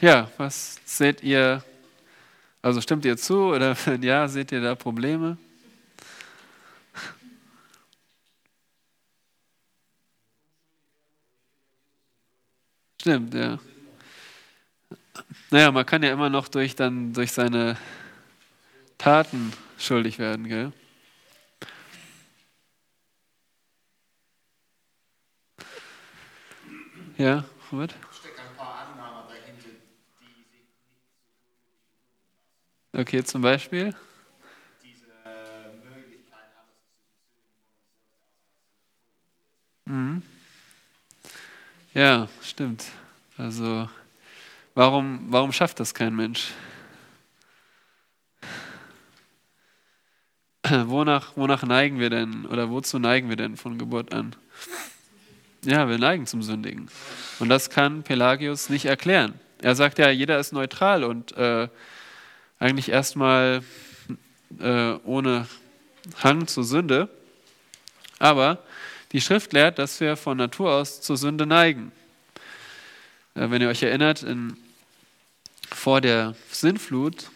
[0.00, 1.64] ja, was seht ihr?
[2.62, 5.36] Also stimmt ihr zu oder wenn ja, seht ihr da Probleme?
[13.00, 13.58] Stimmt, ja.
[15.50, 17.76] Naja, man kann ja immer noch durch, dann, durch seine
[18.96, 20.72] Taten schuldig werden, gell?
[27.18, 27.94] Ja, Robert?
[32.94, 33.94] Okay, zum Beispiel?
[39.88, 40.22] Mhm.
[41.94, 42.84] Ja, stimmt.
[43.38, 43.88] Also,
[44.74, 46.52] warum, warum schafft das kein Mensch?
[50.86, 54.34] Wonach, wonach neigen wir denn oder wozu neigen wir denn von Geburt an?
[55.66, 56.88] Ja, wir neigen zum Sündigen.
[57.40, 59.34] Und das kann Pelagius nicht erklären.
[59.60, 61.66] Er sagt ja, jeder ist neutral und äh,
[62.60, 63.62] eigentlich erstmal
[64.60, 65.48] äh, ohne
[66.22, 67.08] Hang zur Sünde.
[68.20, 68.62] Aber
[69.10, 71.90] die Schrift lehrt, dass wir von Natur aus zur Sünde neigen.
[73.34, 74.56] Äh, wenn ihr euch erinnert, in,
[75.68, 77.28] vor der Sinnflut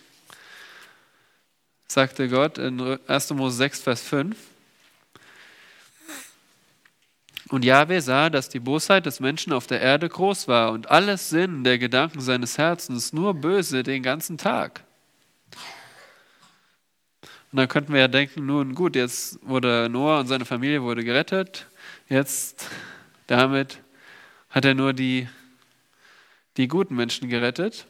[1.88, 3.31] sagte Gott in 1.
[3.31, 4.37] Mose 6, Vers 5,
[7.51, 11.31] und Jahwe sah, dass die Bosheit des Menschen auf der Erde groß war und alles
[11.31, 14.85] Sinn der Gedanken seines Herzens nur böse den ganzen Tag.
[17.51, 21.03] Und dann könnten wir ja denken, nun gut, jetzt wurde Noah und seine Familie wurde
[21.03, 21.67] gerettet.
[22.09, 22.69] Jetzt
[23.27, 23.81] damit
[24.49, 25.29] hat er nur die,
[26.57, 27.87] die guten Menschen gerettet.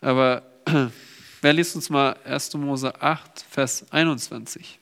[0.00, 0.44] Aber
[1.40, 2.54] wer liest uns mal 1.
[2.54, 4.78] Mose 8, Vers 21?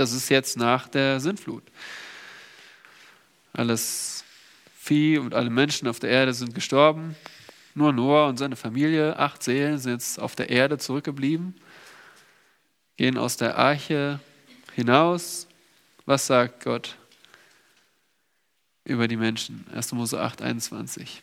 [0.00, 1.62] Das ist jetzt nach der Sintflut.
[3.52, 4.24] Alles
[4.74, 7.16] Vieh und alle Menschen auf der Erde sind gestorben.
[7.74, 11.54] Nur Noah und seine Familie, acht Seelen, sind jetzt auf der Erde zurückgeblieben
[13.00, 14.20] gehen aus der Arche
[14.74, 15.46] hinaus.
[16.04, 16.98] Was sagt Gott
[18.84, 19.66] über die Menschen?
[19.74, 19.92] 1.
[19.92, 21.22] Mose 8, 21.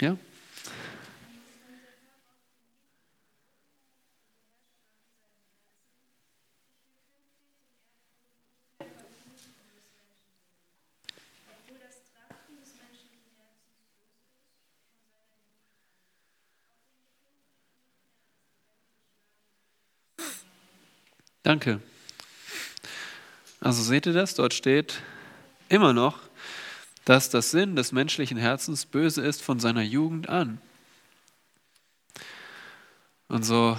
[0.00, 0.16] Ja?
[21.52, 21.80] Danke.
[23.60, 24.34] Also seht ihr das?
[24.34, 25.02] Dort steht
[25.68, 26.18] immer noch,
[27.04, 30.62] dass das Sinn des menschlichen Herzens böse ist von seiner Jugend an.
[33.28, 33.76] Und so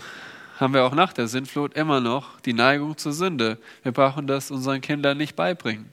[0.60, 3.58] haben wir auch nach der Sintflut immer noch die Neigung zur Sünde.
[3.82, 5.92] Wir brauchen das unseren Kindern nicht beibringen.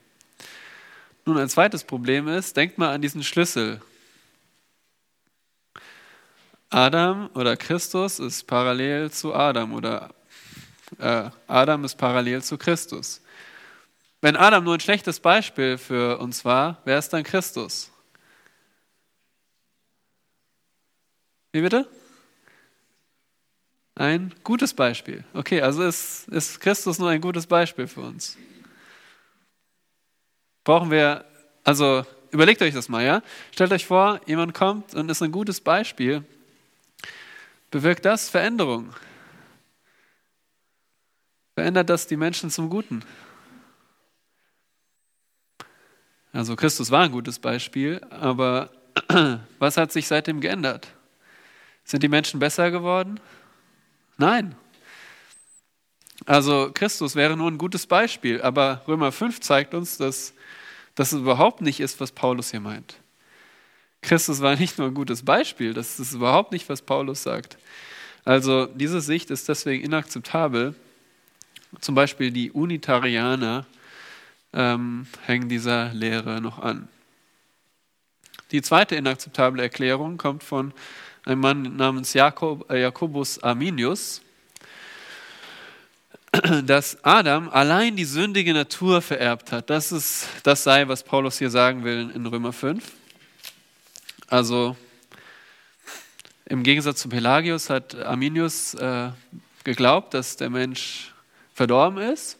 [1.24, 3.80] Nun, ein zweites Problem ist, denkt mal an diesen Schlüssel.
[6.68, 10.10] Adam oder Christus ist parallel zu Adam oder
[10.98, 13.22] äh, Adam ist parallel zu Christus.
[14.20, 17.90] Wenn Adam nur ein schlechtes Beispiel für uns war, wer ist dann Christus?
[21.52, 21.88] Wie bitte?
[23.94, 25.24] Ein gutes Beispiel.
[25.34, 28.36] Okay, also ist, ist Christus nur ein gutes Beispiel für uns.
[30.64, 31.24] Brauchen wir,
[31.64, 33.22] also überlegt euch das mal, ja?
[33.52, 36.24] Stellt euch vor, jemand kommt und ist ein gutes Beispiel.
[37.70, 38.94] Bewirkt das Veränderung?
[41.60, 43.04] Verändert das die Menschen zum Guten.
[46.32, 48.70] Also Christus war ein gutes Beispiel, aber
[49.58, 50.88] was hat sich seitdem geändert?
[51.84, 53.20] Sind die Menschen besser geworden?
[54.16, 54.54] Nein.
[56.24, 60.32] Also Christus wäre nur ein gutes Beispiel, aber Römer 5 zeigt uns, dass
[60.94, 62.94] das überhaupt nicht ist, was Paulus hier meint.
[64.00, 67.58] Christus war nicht nur ein gutes Beispiel, das ist überhaupt nicht, was Paulus sagt.
[68.24, 70.74] Also diese Sicht ist deswegen inakzeptabel,
[71.78, 73.66] zum Beispiel die Unitarianer
[74.52, 76.88] ähm, hängen dieser Lehre noch an.
[78.50, 80.72] Die zweite inakzeptable Erklärung kommt von
[81.24, 84.22] einem Mann namens Jakob, äh, Jakobus Arminius,
[86.64, 89.70] dass Adam allein die sündige Natur vererbt hat.
[89.70, 92.84] Das, ist, das sei, was Paulus hier sagen will in Römer 5.
[94.26, 94.76] Also
[96.46, 99.10] im Gegensatz zu Pelagius hat Arminius äh,
[99.62, 101.09] geglaubt, dass der Mensch
[101.60, 102.38] verdorben ist.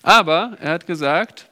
[0.00, 1.50] Aber er hat gesagt,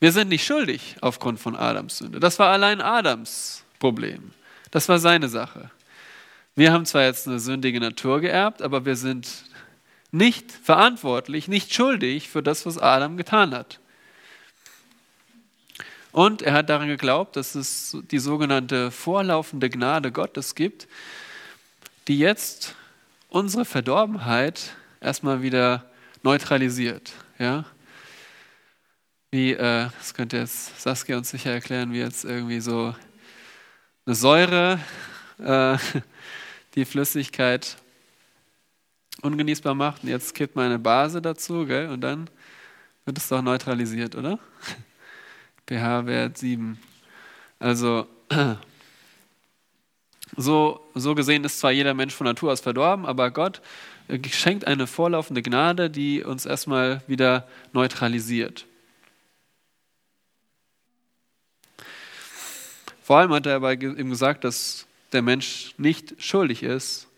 [0.00, 2.18] wir sind nicht schuldig aufgrund von Adams Sünde.
[2.18, 4.32] Das war allein Adams Problem.
[4.72, 5.70] Das war seine Sache.
[6.56, 9.44] Wir haben zwar jetzt eine sündige Natur geerbt, aber wir sind
[10.10, 13.78] nicht verantwortlich, nicht schuldig für das, was Adam getan hat.
[16.10, 20.88] Und er hat daran geglaubt, dass es die sogenannte vorlaufende Gnade Gottes gibt,
[22.08, 22.74] die jetzt
[23.32, 25.90] unsere Verdorbenheit erstmal wieder
[26.22, 27.12] neutralisiert.
[27.38, 27.64] Ja?
[29.30, 32.94] Wie, äh, das könnte jetzt Saskia uns sicher erklären, wie jetzt irgendwie so
[34.04, 34.78] eine Säure
[35.38, 35.78] äh,
[36.74, 37.78] die Flüssigkeit
[39.22, 40.02] ungenießbar macht.
[40.02, 41.88] Und jetzt kippt man eine Base dazu, gell?
[41.88, 42.28] und dann
[43.06, 44.38] wird es doch neutralisiert, oder?
[45.66, 46.78] pH-Wert 7.
[47.58, 48.06] Also,
[50.36, 53.60] so, so gesehen ist zwar jeder Mensch von Natur aus verdorben, aber Gott
[54.30, 58.66] schenkt eine vorlaufende Gnade, die uns erstmal wieder neutralisiert.
[63.02, 67.08] Vor allem hat er aber eben gesagt, dass der Mensch nicht schuldig ist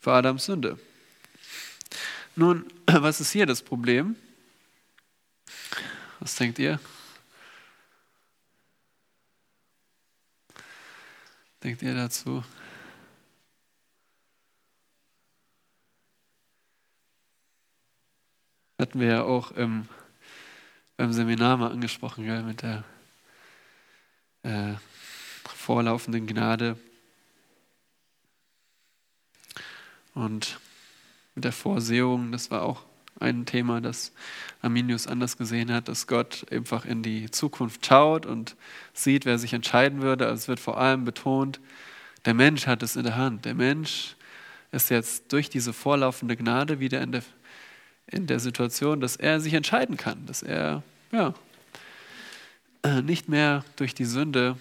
[0.00, 0.78] für Adams Sünde.
[2.36, 4.16] Nun, was ist hier das Problem?
[6.20, 6.80] Was denkt ihr?
[11.62, 12.44] Denkt ihr dazu?
[18.78, 19.88] Hatten wir ja auch im,
[20.96, 22.84] beim Seminar mal angesprochen, gell, mit der
[24.44, 24.74] äh,
[25.44, 26.78] vorlaufenden Gnade
[30.14, 30.60] und
[31.34, 32.30] mit der Vorsehung.
[32.30, 32.87] Das war auch
[33.20, 34.12] ein Thema, das
[34.62, 38.56] Arminius anders gesehen hat, dass Gott einfach in die Zukunft schaut und
[38.92, 40.26] sieht, wer sich entscheiden würde.
[40.26, 41.60] Also es wird vor allem betont,
[42.24, 43.44] der Mensch hat es in der Hand.
[43.44, 44.16] Der Mensch
[44.72, 47.22] ist jetzt durch diese vorlaufende Gnade wieder in der,
[48.06, 51.34] in der Situation, dass er sich entscheiden kann, dass er ja,
[53.02, 54.56] nicht mehr durch die Sünde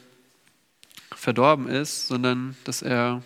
[1.13, 3.21] verdorben ist, sondern dass er,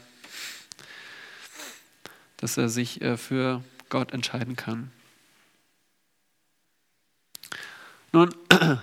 [2.38, 4.91] dass er sich äh, für Gott entscheiden kann.
[8.12, 8.34] Nun,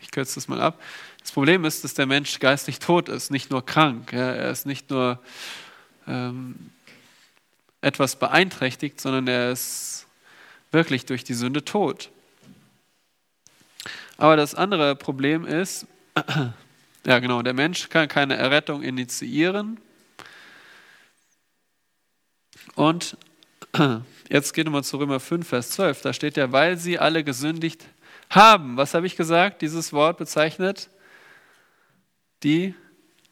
[0.00, 0.80] ich kürze das mal ab.
[1.20, 4.12] Das Problem ist, dass der Mensch geistig tot ist, nicht nur krank.
[4.12, 5.18] Er ist nicht nur
[6.06, 6.70] ähm,
[7.80, 10.06] etwas beeinträchtigt, sondern er ist
[10.70, 12.10] wirklich durch die Sünde tot.
[14.16, 15.86] Aber das andere Problem ist,
[17.06, 17.42] ja, genau.
[17.42, 19.80] Der Mensch kann keine Errettung initiieren.
[22.76, 23.16] Und
[24.28, 26.02] jetzt geht nochmal zu Römer 5, Vers 12.
[26.02, 27.84] Da steht ja, weil sie alle gesündigt
[28.34, 28.76] haben.
[28.76, 29.62] Was habe ich gesagt?
[29.62, 30.90] Dieses Wort bezeichnet
[32.42, 32.74] die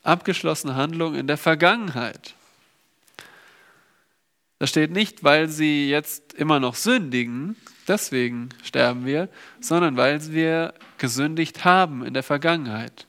[0.03, 2.35] abgeschlossene Handlung in der Vergangenheit.
[4.59, 7.57] Da steht nicht, weil sie jetzt immer noch sündigen,
[7.89, 9.29] deswegen sterben wir,
[9.61, 13.07] sondern weil wir gesündigt haben in der Vergangenheit.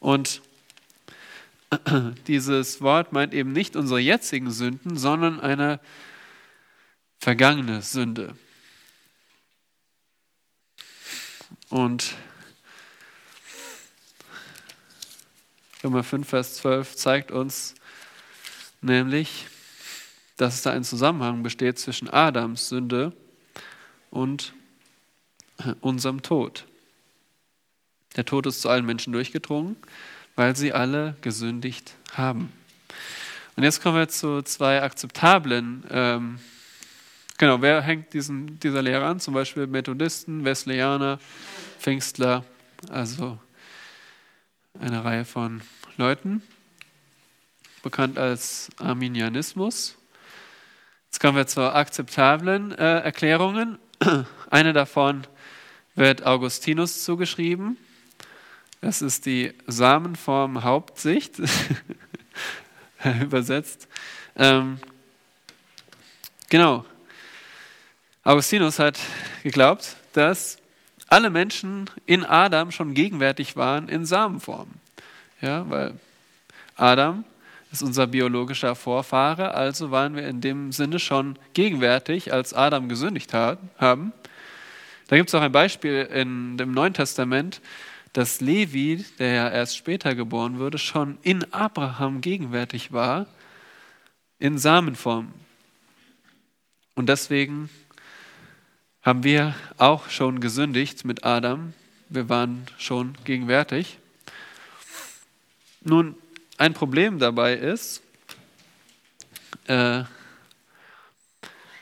[0.00, 0.40] Und
[2.26, 5.80] dieses Wort meint eben nicht unsere jetzigen Sünden, sondern eine
[7.18, 8.34] vergangene Sünde.
[11.70, 12.14] Und
[15.84, 17.74] Römer 5, Vers 12 zeigt uns
[18.80, 19.46] nämlich,
[20.36, 23.12] dass da ein Zusammenhang besteht zwischen Adams Sünde
[24.10, 24.54] und
[25.80, 26.64] unserem Tod.
[28.16, 29.76] Der Tod ist zu allen Menschen durchgedrungen,
[30.36, 32.52] weil sie alle gesündigt haben.
[33.56, 36.38] Und jetzt kommen wir zu zwei akzeptablen, ähm,
[37.38, 39.20] genau, wer hängt diesen, dieser Lehre an?
[39.20, 41.18] Zum Beispiel Methodisten, Wesleyaner,
[41.78, 42.44] Pfingstler,
[42.90, 43.38] also
[44.80, 45.62] eine Reihe von
[45.96, 46.42] Leuten,
[47.82, 49.96] bekannt als Arminianismus.
[51.06, 53.78] Jetzt kommen wir zu akzeptablen äh, Erklärungen.
[54.50, 55.26] Eine davon
[55.94, 57.78] wird Augustinus zugeschrieben.
[58.80, 61.40] Das ist die Samenform Hauptsicht,
[63.22, 63.88] übersetzt.
[64.36, 64.78] Ähm,
[66.48, 66.84] genau.
[68.22, 68.98] Augustinus hat
[69.42, 70.58] geglaubt, dass
[71.08, 74.68] alle Menschen in Adam schon gegenwärtig waren in Samenform.
[75.40, 75.94] Ja, weil
[76.76, 77.24] Adam
[77.70, 83.34] ist unser biologischer Vorfahre, also waren wir in dem Sinne schon gegenwärtig, als Adam gesündigt
[83.34, 84.12] hat, haben.
[85.08, 87.60] Da gibt es auch ein Beispiel in dem Neuen Testament,
[88.12, 93.26] dass Levi, der ja erst später geboren wurde, schon in Abraham gegenwärtig war,
[94.38, 95.32] in Samenform.
[96.94, 97.70] Und deswegen
[99.08, 101.72] haben wir auch schon gesündigt mit Adam.
[102.10, 103.96] Wir waren schon gegenwärtig.
[105.80, 106.14] Nun,
[106.58, 108.02] ein Problem dabei ist,
[109.66, 110.04] äh,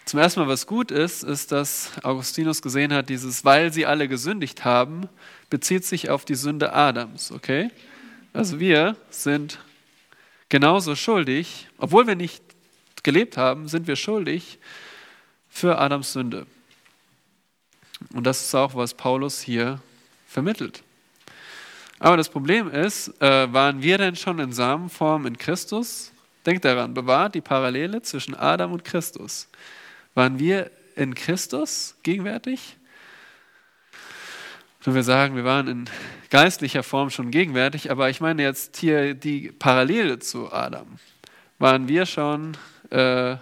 [0.04, 4.06] zum ersten Mal, was gut ist, ist, dass Augustinus gesehen hat, dieses, weil sie alle
[4.06, 5.08] gesündigt haben,
[5.50, 7.72] bezieht sich auf die Sünde Adams, okay?
[8.34, 9.58] Also wir sind
[10.48, 12.44] genauso schuldig, obwohl wir nicht
[13.02, 14.60] gelebt haben, sind wir schuldig
[15.48, 16.46] für Adams Sünde.
[18.12, 19.80] Und das ist auch, was Paulus hier
[20.26, 20.82] vermittelt.
[21.98, 26.12] Aber das Problem ist, äh, waren wir denn schon in Samenform in Christus?
[26.44, 29.48] Denkt daran, bewahrt die Parallele zwischen Adam und Christus.
[30.14, 32.76] Waren wir in Christus gegenwärtig?
[34.84, 35.90] Und wir sagen, wir waren in
[36.30, 40.86] geistlicher Form schon gegenwärtig, aber ich meine jetzt hier die Parallele zu Adam.
[41.58, 42.56] Waren wir schon
[42.90, 43.36] äh,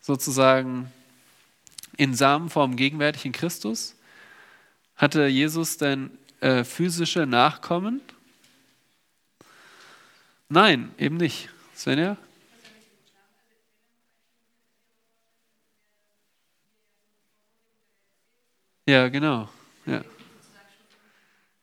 [0.00, 0.90] sozusagen
[1.96, 3.96] in Samenform gegenwärtig in Christus?
[4.96, 8.00] Hatte Jesus denn äh, physische Nachkommen?
[10.48, 11.48] Nein, eben nicht.
[11.74, 12.16] Svenja?
[18.88, 19.48] Ja, genau.
[19.84, 20.02] Ja.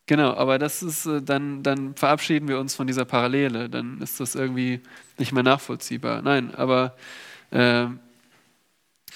[0.06, 4.20] Genau, aber das ist, äh, dann, dann verabschieden wir uns von dieser Parallele, dann ist
[4.20, 4.82] das irgendwie
[5.18, 6.22] nicht mehr nachvollziehbar.
[6.22, 6.98] Nein, aber
[7.52, 7.88] äh,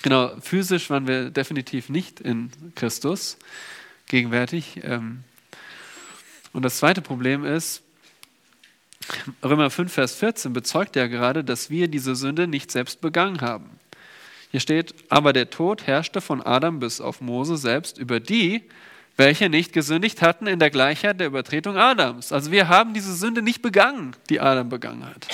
[0.01, 3.37] genau, physisch waren wir definitiv nicht in Christus
[4.07, 4.81] gegenwärtig.
[4.83, 5.23] Ähm,
[6.53, 7.83] und das zweite Problem ist,
[9.43, 13.69] Römer 5, Vers 14 bezeugt ja gerade, dass wir diese Sünde nicht selbst begangen haben.
[14.51, 18.63] Hier steht, aber der Tod herrschte von Adam bis auf Mose selbst über die,
[19.17, 22.31] welche nicht gesündigt hatten in der Gleichheit der Übertretung Adams.
[22.31, 25.27] Also wir haben diese Sünde nicht begangen, die Adam begangen hat.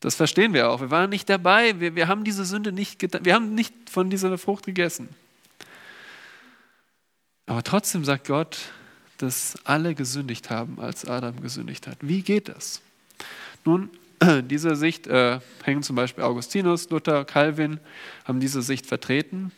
[0.00, 0.80] Das verstehen wir auch.
[0.80, 1.80] Wir waren nicht dabei.
[1.80, 3.24] Wir, wir haben diese Sünde nicht getan.
[3.24, 5.08] Wir haben nicht von dieser Frucht gegessen.
[7.46, 8.58] Aber trotzdem sagt Gott,
[9.16, 11.98] dass alle gesündigt haben, als Adam gesündigt hat.
[12.00, 12.80] Wie geht das?
[13.64, 13.90] Nun,
[14.44, 17.80] diese Sicht äh, hängen zum Beispiel Augustinus, Luther, Calvin,
[18.24, 19.50] haben diese Sicht vertreten.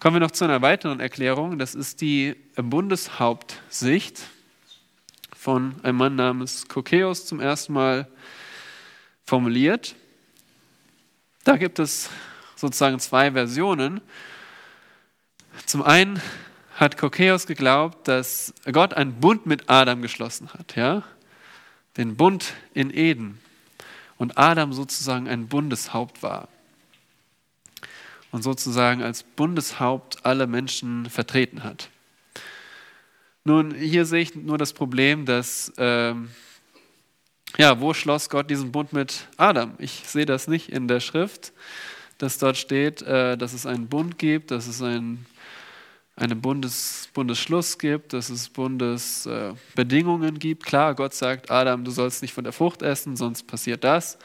[0.00, 1.58] Kommen wir noch zu einer weiteren Erklärung.
[1.58, 4.20] Das ist die Bundeshauptsicht
[5.34, 8.06] von einem Mann namens Kokeus zum ersten Mal
[9.24, 9.94] formuliert.
[11.44, 12.10] Da gibt es
[12.56, 14.00] sozusagen zwei Versionen.
[15.66, 16.20] Zum einen
[16.74, 21.02] hat Kokeos geglaubt, dass Gott einen Bund mit Adam geschlossen hat, ja?
[21.96, 23.38] Den Bund in Eden.
[24.16, 26.48] Und Adam sozusagen ein Bundeshaupt war.
[28.32, 31.88] Und sozusagen als Bundeshaupt alle Menschen vertreten hat.
[33.44, 36.30] Nun, hier sehe ich nur das Problem, dass, ähm,
[37.56, 39.74] ja, wo schloss Gott diesen Bund mit Adam?
[39.78, 41.52] Ich sehe das nicht in der Schrift,
[42.18, 45.26] dass dort steht, äh, dass es einen Bund gibt, dass es einen
[46.16, 50.64] einen Bundes, Bundesschluss gibt, dass es Bundesbedingungen äh, gibt.
[50.64, 54.18] Klar, Gott sagt, Adam, du sollst nicht von der Frucht essen, sonst passiert das.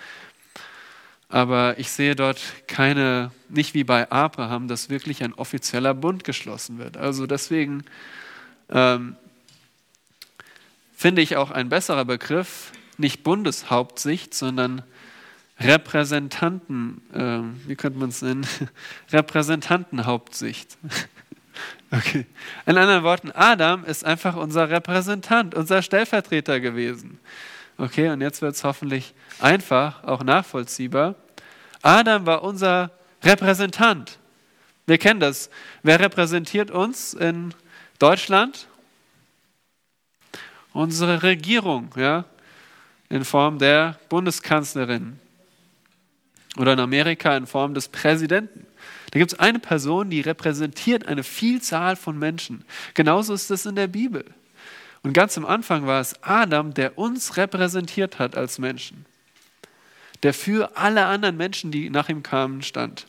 [1.30, 6.78] Aber ich sehe dort keine, nicht wie bei Abraham, dass wirklich ein offizieller Bund geschlossen
[6.80, 6.98] wird.
[6.98, 7.84] Also deswegen
[8.70, 9.16] ähm,
[10.96, 14.84] finde ich auch ein besserer Begriff, nicht Bundeshauptsicht, sondern
[15.60, 18.46] Repräsentanten, äh, wie könnte man es nennen?
[19.12, 20.78] Repräsentantenhauptsicht.
[21.92, 22.26] Okay.
[22.68, 27.20] In anderen Worten, Adam ist einfach unser Repräsentant, unser Stellvertreter gewesen.
[27.78, 31.16] Okay, und jetzt wird es hoffentlich einfach, auch nachvollziehbar.
[31.82, 32.92] Adam war unser
[33.24, 34.20] Repräsentant.
[34.86, 35.50] Wir kennen das.
[35.82, 37.54] Wer repräsentiert uns in
[37.98, 38.68] Deutschland?
[40.74, 42.26] Unsere Regierung, ja,
[43.10, 45.20] in Form der Bundeskanzlerin.
[46.58, 48.66] Oder in Amerika in Form des Präsidenten.
[49.12, 52.64] Da gibt es eine Person, die repräsentiert eine Vielzahl von Menschen.
[52.94, 54.26] Genauso ist es in der Bibel.
[55.02, 59.06] Und ganz am Anfang war es Adam, der uns repräsentiert hat als Menschen.
[60.24, 63.08] Der für alle anderen Menschen, die nach ihm kamen, stand.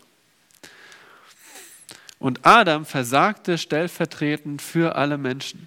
[2.18, 5.66] Und Adam versagte stellvertretend für alle Menschen.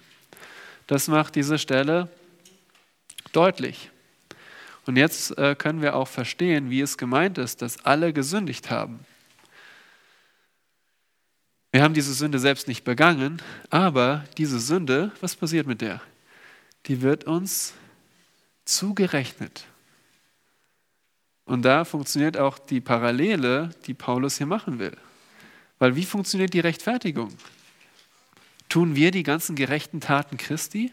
[0.86, 2.08] Das macht diese Stelle
[3.32, 3.90] deutlich.
[4.86, 9.00] Und jetzt äh, können wir auch verstehen, wie es gemeint ist, dass alle gesündigt haben.
[11.72, 16.00] Wir haben diese Sünde selbst nicht begangen, aber diese Sünde, was passiert mit der?
[16.86, 17.74] Die wird uns
[18.64, 19.66] zugerechnet.
[21.46, 24.96] Und da funktioniert auch die Parallele, die Paulus hier machen will.
[25.78, 27.34] Weil wie funktioniert die Rechtfertigung?
[28.68, 30.92] Tun wir die ganzen gerechten Taten Christi?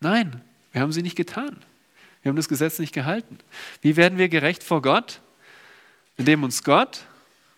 [0.00, 1.56] Nein, wir haben sie nicht getan.
[2.22, 3.38] Wir haben das Gesetz nicht gehalten.
[3.80, 5.20] Wie werden wir gerecht vor Gott?
[6.16, 7.04] Indem uns Gott,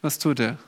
[0.01, 0.59] was tut er?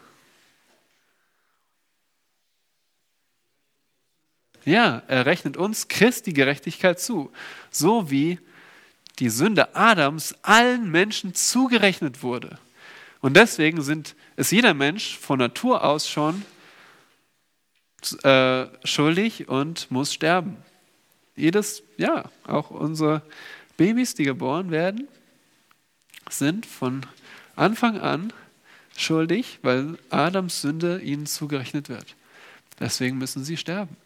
[4.65, 7.33] Ja, er rechnet uns Christi Gerechtigkeit zu,
[7.71, 8.41] so wie
[9.21, 12.59] die Sünde Adams allen Menschen zugerechnet wurde.
[13.21, 16.45] Und deswegen sind, ist jeder Mensch von Natur aus schon
[18.23, 20.57] äh, schuldig und muss sterben.
[21.35, 23.23] Jedes, ja, auch unsere
[23.77, 25.09] Babys, die geboren werden,
[26.31, 27.03] sind von
[27.55, 28.33] Anfang an
[28.97, 32.17] schuldig, weil Adams Sünde ihnen zugerechnet wird.
[32.81, 33.97] Deswegen müssen sie sterben.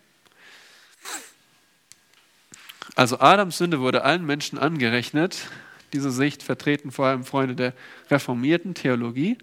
[2.97, 5.49] Also Adams Sünde wurde allen Menschen angerechnet.
[5.93, 7.73] Diese Sicht vertreten vor allem Freunde der
[8.11, 9.39] reformierten Theologie.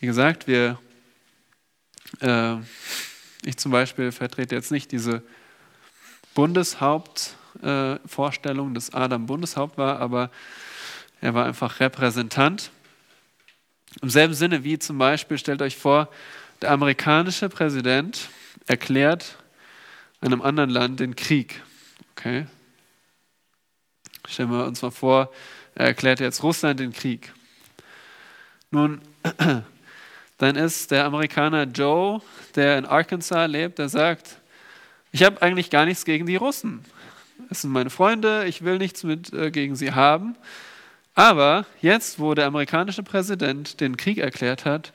[0.00, 0.78] Wie gesagt, wir,
[2.20, 2.56] äh,
[3.44, 5.22] ich zum Beispiel vertrete jetzt nicht diese
[6.34, 7.98] Bundeshauptvorstellung, äh,
[8.74, 10.30] dass Adam Bundeshaupt war, aber
[11.20, 12.70] er war einfach Repräsentant.
[14.02, 16.08] Im selben Sinne wie zum Beispiel, stellt euch vor,
[16.60, 18.28] der amerikanische Präsident
[18.66, 19.36] erklärt
[20.20, 21.62] einem anderen Land den Krieg.
[22.12, 22.46] Okay?
[24.26, 25.32] Stellen wir uns mal vor,
[25.74, 27.32] er erklärt jetzt Russland den Krieg.
[28.70, 29.00] Nun,
[30.38, 32.20] dann ist der Amerikaner Joe,
[32.54, 34.38] der in Arkansas lebt, der sagt,
[35.12, 36.84] ich habe eigentlich gar nichts gegen die Russen.
[37.48, 40.36] Das sind meine Freunde, ich will nichts mit äh, gegen sie haben.
[41.14, 44.92] Aber jetzt, wo der amerikanische Präsident den Krieg erklärt hat,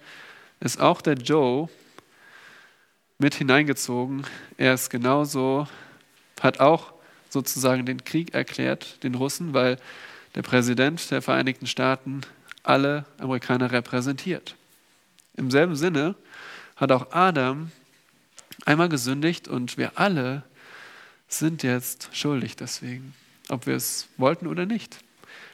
[0.59, 1.69] ist auch der Joe
[3.17, 4.25] mit hineingezogen.
[4.57, 5.67] Er ist genauso,
[6.41, 6.93] hat auch
[7.29, 9.77] sozusagen den Krieg erklärt, den Russen, weil
[10.35, 12.21] der Präsident der Vereinigten Staaten
[12.63, 14.55] alle Amerikaner repräsentiert.
[15.35, 16.15] Im selben Sinne
[16.75, 17.71] hat auch Adam
[18.65, 20.43] einmal gesündigt und wir alle
[21.39, 23.13] sind jetzt schuldig deswegen,
[23.49, 24.97] ob wir es wollten oder nicht.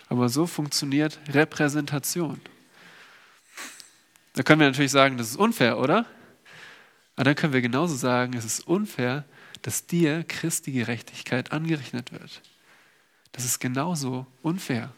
[0.07, 2.41] Aber so funktioniert Repräsentation.
[4.33, 6.05] Da können wir natürlich sagen, das ist unfair, oder?
[7.15, 9.25] Aber dann können wir genauso sagen, es ist unfair,
[9.61, 12.41] dass dir Christi Gerechtigkeit angerechnet wird.
[13.31, 14.93] Das ist genauso unfair,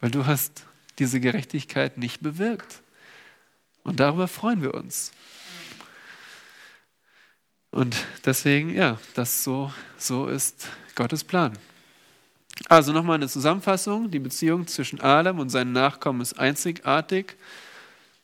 [0.00, 0.64] weil du hast
[0.98, 2.82] diese Gerechtigkeit nicht bewirkt.
[3.82, 5.12] Und darüber freuen wir uns.
[7.70, 11.56] Und deswegen, ja, das so, so ist Gottes Plan.
[12.68, 14.10] Also nochmal eine Zusammenfassung.
[14.10, 17.36] Die Beziehung zwischen Adam und seinen Nachkommen ist einzigartig.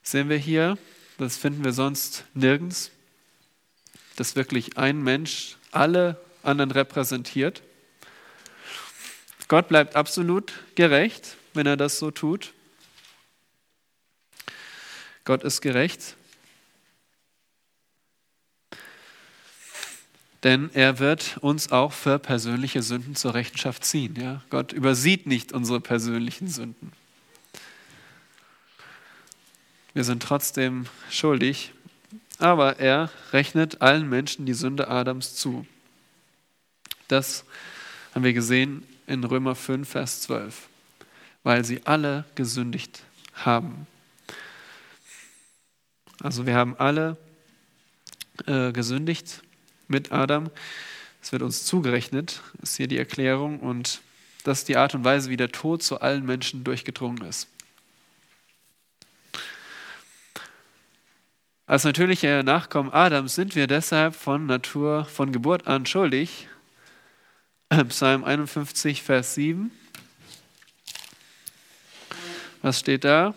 [0.02, 0.78] Sehen wir hier.
[1.18, 2.90] Das finden wir sonst nirgends.
[4.16, 7.62] Dass wirklich ein Mensch alle anderen repräsentiert.
[9.48, 12.52] Gott bleibt absolut gerecht, wenn er das so tut.
[15.24, 16.15] Gott ist gerecht.
[20.42, 24.14] Denn er wird uns auch für persönliche Sünden zur Rechenschaft ziehen.
[24.20, 24.42] Ja?
[24.50, 26.92] Gott übersieht nicht unsere persönlichen Sünden.
[29.94, 31.72] Wir sind trotzdem schuldig,
[32.38, 35.66] aber er rechnet allen Menschen die Sünde Adams zu.
[37.08, 37.44] Das
[38.14, 40.68] haben wir gesehen in Römer 5, Vers 12,
[41.44, 43.02] weil sie alle gesündigt
[43.34, 43.86] haben.
[46.22, 47.16] Also wir haben alle
[48.46, 49.42] äh, gesündigt
[49.88, 50.50] mit Adam.
[51.22, 53.60] Es wird uns zugerechnet, ist hier die Erklärung.
[53.60, 54.00] Und
[54.44, 57.48] das ist die Art und Weise, wie der Tod zu allen Menschen durchgedrungen ist.
[61.66, 66.46] Als natürliche Nachkommen Adams sind wir deshalb von Natur, von Geburt an schuldig.
[67.88, 69.72] Psalm 51, Vers 7.
[72.62, 73.34] Was steht da?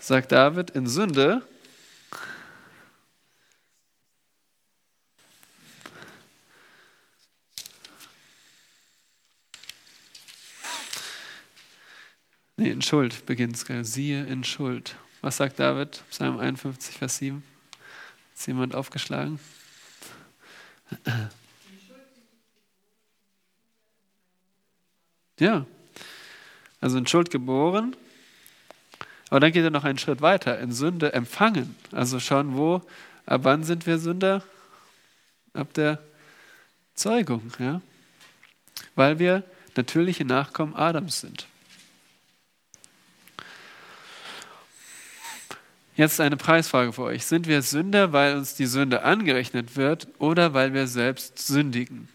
[0.00, 1.46] Sagt David, in Sünde
[12.56, 13.92] Nee, in Schuld beginnt es.
[13.92, 14.96] Siehe in Schuld.
[15.22, 16.02] Was sagt David?
[16.10, 17.42] Psalm 51, Vers 7.
[18.34, 19.40] Ist jemand aufgeschlagen?
[25.38, 25.66] Ja,
[26.80, 27.96] also in Schuld geboren.
[29.30, 31.74] Aber dann geht er noch einen Schritt weiter, in Sünde empfangen.
[31.90, 32.82] Also schauen, wo,
[33.26, 34.44] ab wann sind wir Sünder?
[35.54, 36.00] Ab der
[36.94, 37.80] Zeugung, ja.
[38.94, 39.42] Weil wir
[39.76, 41.48] natürliche Nachkommen Adams sind.
[45.96, 47.24] Jetzt eine Preisfrage für euch.
[47.24, 52.08] Sind wir Sünder, weil uns die Sünde angerechnet wird oder weil wir selbst sündigen?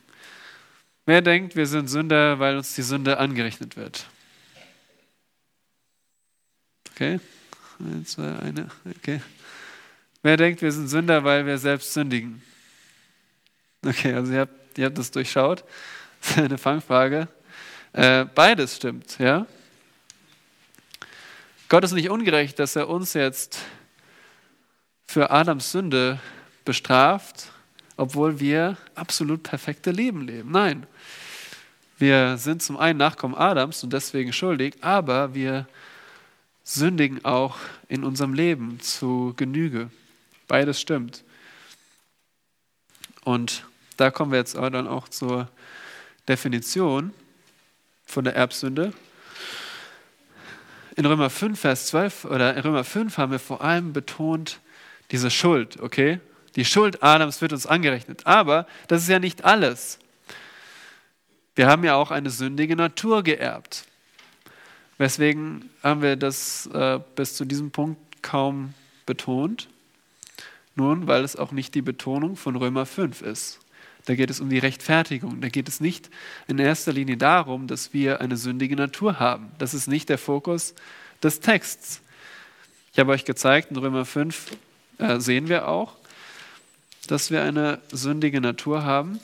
[1.05, 4.05] Wer denkt, wir sind Sünder, weil uns die Sünde angerechnet wird?
[6.91, 7.19] Okay.
[7.79, 8.67] Eine, zwei, eine.
[8.97, 9.21] Okay.
[10.21, 12.41] Wer denkt, wir sind Sünder, weil wir selbst sündigen?
[13.85, 15.63] Okay, also ihr habt, ihr habt das durchschaut.
[16.21, 17.29] Das ist eine Fangfrage.
[17.93, 19.47] Äh, beides stimmt, ja.
[21.69, 23.59] Gott ist nicht ungerecht, dass er uns jetzt
[25.05, 26.19] für Adams Sünde
[26.65, 27.51] bestraft,
[27.95, 30.49] obwohl wir absolut perfekte Leben leben.
[30.51, 30.87] Nein,
[31.99, 35.67] wir sind zum einen Nachkommen Adams und deswegen schuldig, aber wir
[36.63, 37.57] sündigen auch
[37.87, 39.91] in unserem Leben zu Genüge.
[40.47, 41.23] Beides stimmt.
[43.23, 43.63] Und
[43.95, 45.47] da kommen wir jetzt dann auch zur
[46.27, 47.13] Definition
[48.07, 48.91] von der Erbsünde.
[50.99, 54.59] In Römer 5, Vers 12 oder in Römer 5 haben wir vor allem betont
[55.11, 56.19] diese Schuld, okay?
[56.57, 58.27] Die Schuld Adams wird uns angerechnet.
[58.27, 59.97] Aber das ist ja nicht alles.
[61.55, 63.85] Wir haben ja auch eine sündige Natur geerbt.
[64.97, 68.73] Weswegen haben wir das äh, bis zu diesem Punkt kaum
[69.05, 69.69] betont?
[70.75, 73.59] Nun, weil es auch nicht die Betonung von Römer 5 ist.
[74.05, 75.41] Da geht es um die Rechtfertigung.
[75.41, 76.09] Da geht es nicht
[76.47, 79.51] in erster Linie darum, dass wir eine sündige Natur haben.
[79.57, 80.73] Das ist nicht der Fokus
[81.21, 82.01] des Texts.
[82.91, 84.57] Ich habe euch gezeigt, in Römer 5
[84.97, 85.95] äh, sehen wir auch,
[87.07, 89.19] dass wir eine sündige Natur haben.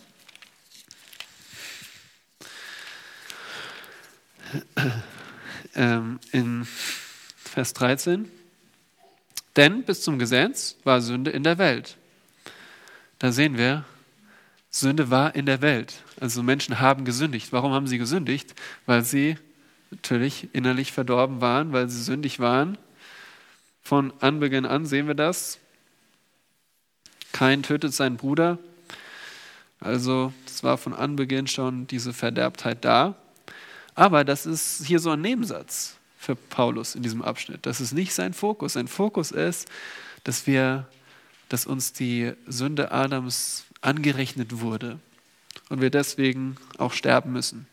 [5.77, 6.65] Ähm, in
[7.35, 8.31] Vers 13.
[9.57, 11.97] Denn bis zum Gesetz war Sünde in der Welt.
[13.19, 13.83] Da sehen wir,
[14.75, 15.93] Sünde war in der Welt.
[16.19, 17.53] Also Menschen haben gesündigt.
[17.53, 18.55] Warum haben sie gesündigt?
[18.85, 19.37] Weil sie
[19.89, 22.77] natürlich innerlich verdorben waren, weil sie sündig waren.
[23.81, 25.59] Von Anbeginn an sehen wir das.
[27.31, 28.59] Kein tötet seinen Bruder.
[29.79, 33.15] Also es war von Anbeginn schon diese Verderbtheit da.
[33.93, 37.65] Aber das ist hier so ein Nebensatz für Paulus in diesem Abschnitt.
[37.65, 38.73] Das ist nicht sein Fokus.
[38.73, 39.69] Sein Fokus ist,
[40.25, 40.85] dass wir,
[41.47, 44.99] dass uns die Sünde Adams angerechnet wurde
[45.69, 47.67] und wir deswegen auch sterben müssen.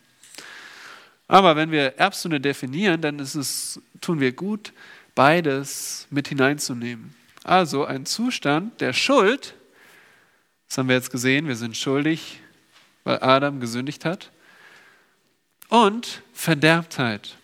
[1.29, 4.73] Aber wenn wir Erbsünde definieren, dann es, tun wir gut,
[5.15, 7.15] beides mit hineinzunehmen.
[7.45, 9.55] Also ein Zustand der Schuld,
[10.69, 12.41] das haben wir jetzt gesehen, wir sind schuldig,
[13.05, 14.31] weil Adam gesündigt hat,
[15.69, 17.37] und Verderbtheit.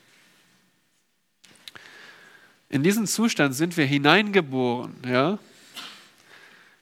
[2.68, 4.94] In diesen Zustand sind wir hineingeboren.
[5.06, 5.38] Ja?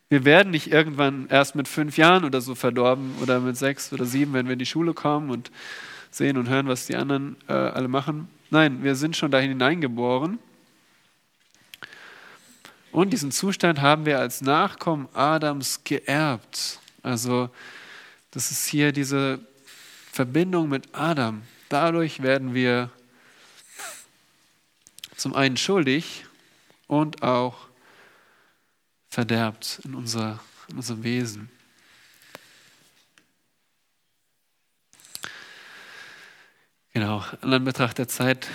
[0.09, 4.05] Wir werden nicht irgendwann erst mit fünf Jahren oder so verdorben oder mit sechs oder
[4.05, 5.51] sieben, wenn wir in die Schule kommen und
[6.11, 8.29] sehen und hören, was die anderen äh, alle machen.
[8.51, 10.39] Nein, wir sind schon da hineingeboren.
[12.93, 16.81] Und diesen Zustand haben wir als Nachkommen Adams geerbt.
[17.03, 17.51] Also
[18.31, 19.41] das ist hier diese
[20.13, 21.43] Verbindung mit Adam.
[21.69, 22.91] Dadurch werden wir
[25.17, 26.25] zum einen schuldig
[26.87, 27.66] und auch
[29.17, 31.49] verderbt in, unser, in unserem Wesen.
[36.93, 38.47] Genau, in Anbetracht der Zeit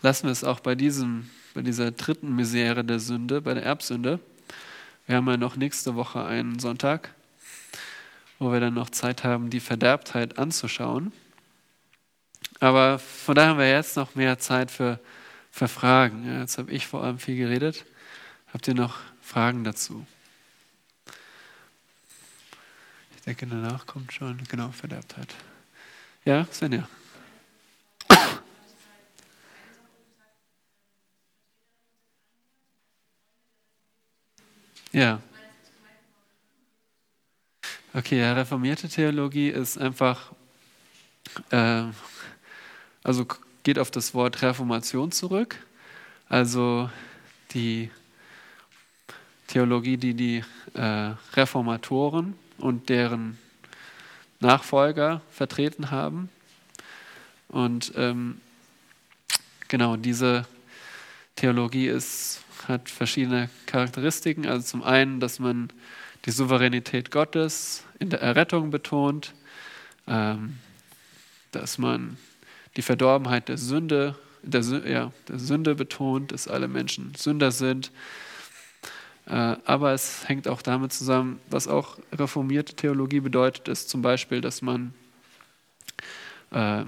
[0.00, 4.20] lassen wir es auch bei, diesem, bei dieser dritten Misere der Sünde, bei der Erbsünde.
[5.08, 7.12] Wir haben ja noch nächste Woche einen Sonntag
[8.38, 11.12] wo wir dann noch Zeit haben, die Verderbtheit anzuschauen.
[12.58, 15.00] Aber von daher haben wir jetzt noch mehr Zeit für,
[15.50, 16.26] für Fragen.
[16.26, 17.84] Ja, jetzt habe ich vor allem viel geredet.
[18.52, 20.06] Habt ihr noch Fragen dazu?
[23.16, 25.34] Ich denke, danach kommt schon, genau, Verderbtheit.
[26.24, 26.88] Ja, Svenja.
[34.94, 35.22] Ja.
[37.94, 40.32] Okay, ja, reformierte Theologie ist einfach,
[41.50, 41.84] äh,
[43.02, 43.26] also
[43.62, 45.56] geht auf das Wort Reformation zurück.
[46.28, 46.90] Also
[47.54, 47.90] die
[49.46, 53.38] Theologie, die die äh, Reformatoren und deren
[54.40, 56.28] Nachfolger vertreten haben.
[57.48, 58.40] Und ähm,
[59.68, 60.46] genau, diese
[61.36, 64.46] Theologie ist, hat verschiedene Charakteristiken.
[64.46, 65.70] Also zum einen, dass man
[66.24, 69.34] die Souveränität Gottes in der Errettung betont,
[70.06, 70.58] ähm,
[71.50, 72.16] dass man
[72.76, 77.90] die Verdorbenheit der Sünde, der, ja, der Sünde betont, dass alle Menschen Sünder sind.
[79.26, 84.40] Äh, aber es hängt auch damit zusammen, was auch reformierte Theologie bedeutet, ist zum Beispiel,
[84.40, 84.94] dass man
[86.50, 86.84] äh,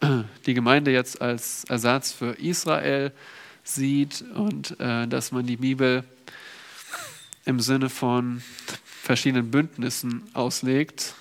[0.46, 3.12] die Gemeinde jetzt als Ersatz für Israel
[3.64, 6.04] sieht und äh, dass man die Bibel
[7.44, 8.42] im Sinne von
[8.84, 11.14] verschiedenen Bündnissen auslegt.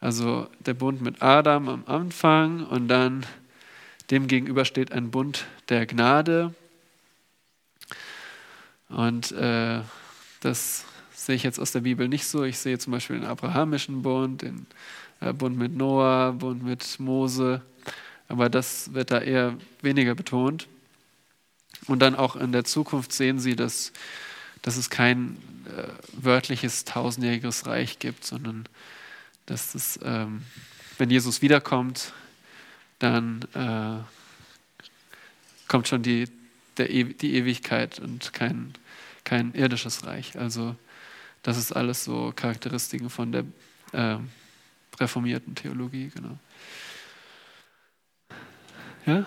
[0.00, 3.24] Also der Bund mit Adam am Anfang und dann
[4.10, 6.54] dem gegenüber steht ein Bund der Gnade.
[8.94, 9.80] Und äh,
[10.40, 10.84] das
[11.14, 12.44] sehe ich jetzt aus der Bibel nicht so.
[12.44, 14.66] Ich sehe zum Beispiel den abrahamischen Bund, den
[15.20, 17.62] äh, Bund mit Noah, Bund mit Mose,
[18.28, 20.68] aber das wird da eher weniger betont.
[21.86, 23.92] Und dann auch in der Zukunft sehen Sie, dass
[24.64, 25.36] dass es kein
[25.66, 28.66] äh, wörtliches tausendjähriges Reich gibt, sondern
[29.44, 30.42] dass es, ähm,
[30.96, 32.14] wenn Jesus wiederkommt,
[32.98, 34.02] dann äh,
[35.68, 36.30] kommt schon die,
[36.78, 38.72] der, e die Ewigkeit und kein,
[39.24, 40.38] kein irdisches Reich.
[40.38, 40.76] Also
[41.42, 43.44] das ist alles so Charakteristiken von der,
[43.92, 44.18] äh,
[45.00, 46.38] reformierten Theologie, genau.
[49.06, 49.26] Ja?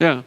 [0.00, 0.24] Ja.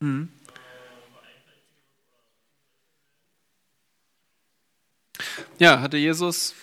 [0.00, 0.43] Mhm.
[5.64, 6.54] Ja, hatte Jesus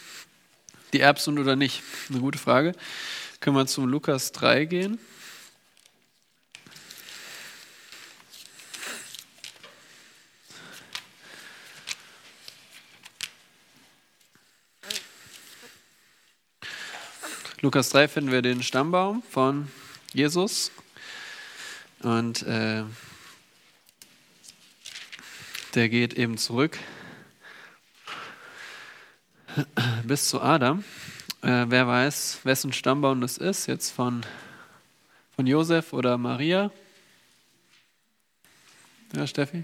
[0.94, 1.82] die Erbsund oder nicht?
[2.12, 2.74] Eine gute Frage.
[3.40, 5.00] Können wir zum Lukas 3 gehen?
[17.62, 19.72] Lukas 3 finden wir den Stammbaum von
[20.14, 20.72] Jesus.
[22.04, 22.84] Und äh,
[25.74, 26.78] der geht eben zurück
[30.04, 30.84] bis zu Adam.
[31.42, 34.22] Äh, wer weiß, wessen Stammbaum das ist, jetzt von,
[35.36, 36.72] von Josef oder Maria?
[39.14, 39.64] Ja, Steffi?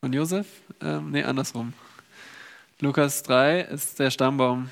[0.00, 0.46] Von Josef?
[0.80, 1.72] Ähm, nee, andersrum.
[2.80, 4.70] Lukas 3 ist der Stammbaum,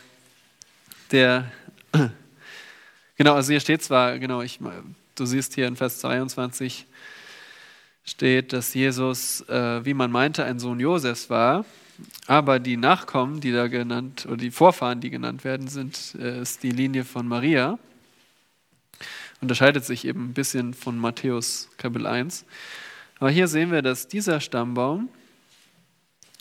[1.13, 1.51] der,
[3.17, 4.59] genau, also hier steht zwar, genau, ich,
[5.15, 6.87] du siehst hier in Vers 22,
[8.05, 11.65] steht, dass Jesus, äh, wie man meinte, ein Sohn Josefs war.
[12.27, 16.63] Aber die Nachkommen, die da genannt, oder die Vorfahren, die genannt werden, sind, äh, ist
[16.63, 17.79] die Linie von Maria.
[19.41, 22.45] Unterscheidet sich eben ein bisschen von Matthäus Kapitel 1.
[23.19, 25.09] Aber hier sehen wir, dass dieser Stammbaum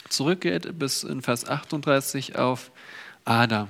[0.09, 2.72] zurückgeht bis in Vers 38 auf
[3.26, 3.68] Adam.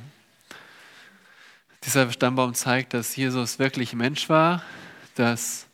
[1.84, 4.64] Dieser Stammbaum zeigt, dass Jesus wirklich Mensch war,
[5.16, 5.68] dass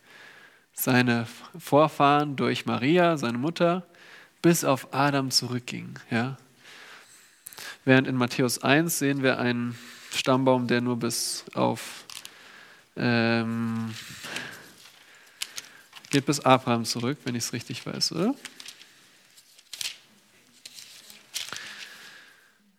[0.72, 1.26] seine
[1.58, 3.86] Vorfahren durch Maria, seine Mutter,
[4.48, 5.98] bis auf Adam zurückgingen.
[6.10, 6.38] Ja?
[7.84, 9.78] Während in Matthäus 1 sehen wir einen
[10.10, 12.06] Stammbaum, der nur bis auf
[12.96, 13.94] ähm,
[16.08, 18.34] geht bis Abraham zurück, wenn ich es richtig weiß, oder?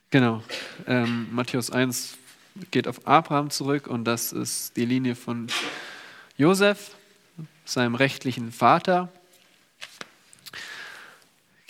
[0.10, 0.42] Genau.
[0.88, 2.18] Ähm, Matthäus 1
[2.72, 5.46] geht auf Abraham zurück und das ist die Linie von
[6.36, 6.96] Josef,
[7.64, 9.14] seinem rechtlichen Vater.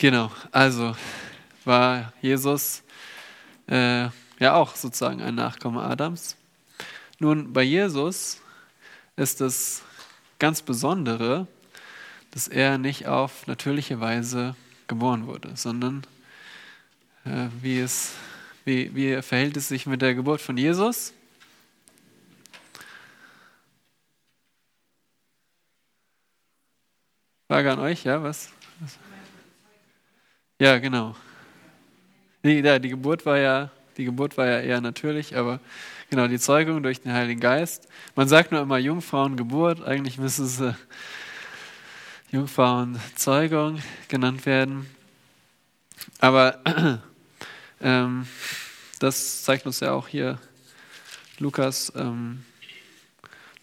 [0.00, 0.96] Genau, also
[1.66, 2.82] war Jesus
[3.68, 4.04] äh,
[4.38, 6.38] ja auch sozusagen ein Nachkomme Adams.
[7.18, 8.40] Nun, bei Jesus
[9.16, 9.82] ist das
[10.38, 11.46] ganz Besondere,
[12.30, 14.56] dass er nicht auf natürliche Weise
[14.88, 16.06] geboren wurde, sondern
[17.26, 18.14] äh, wie, es,
[18.64, 21.12] wie, wie verhält es sich mit der Geburt von Jesus?
[27.48, 28.48] Frage an euch, ja, was?
[30.60, 31.16] Ja, genau.
[32.44, 35.58] Die, ja, die Geburt war ja, die Geburt war ja eher natürlich, aber
[36.10, 37.88] genau, die Zeugung durch den Heiligen Geist.
[38.14, 40.74] Man sagt nur immer Jungfrauengeburt, eigentlich müsste es äh,
[42.30, 44.86] Jungfrauenzeugung genannt werden.
[46.18, 46.58] Aber
[47.80, 48.26] ähm,
[48.98, 50.38] das zeigt uns ja auch hier
[51.38, 52.44] Lukas, ähm,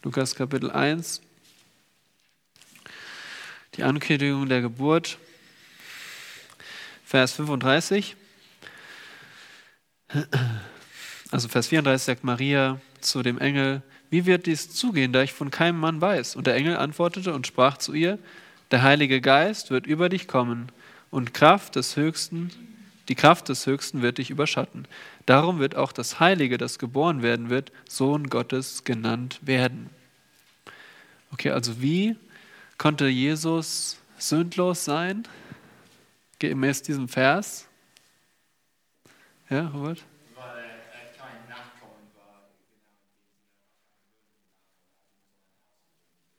[0.01, 1.21] Lukas Kapitel 1.
[3.75, 5.19] Die Ankündigung der Geburt,
[7.07, 8.17] Vers 35.
[11.31, 15.49] Also Vers 34 sagt Maria zu dem Engel, wie wird dies zugehen, da ich von
[15.49, 16.35] keinem Mann weiß?
[16.35, 18.19] Und der Engel antwortete und sprach zu ihr,
[18.71, 20.69] der Heilige Geist wird über dich kommen
[21.09, 22.51] und Kraft des Höchsten,
[23.07, 24.85] die Kraft des Höchsten wird dich überschatten.
[25.25, 29.89] Darum wird auch das Heilige, das geboren werden wird, Sohn Gottes genannt werden.
[31.31, 32.17] Okay, also wie
[32.77, 35.23] Konnte Jesus sündlos sein,
[36.39, 37.67] gemäß diesem Vers?
[39.49, 40.03] Ja, Robert?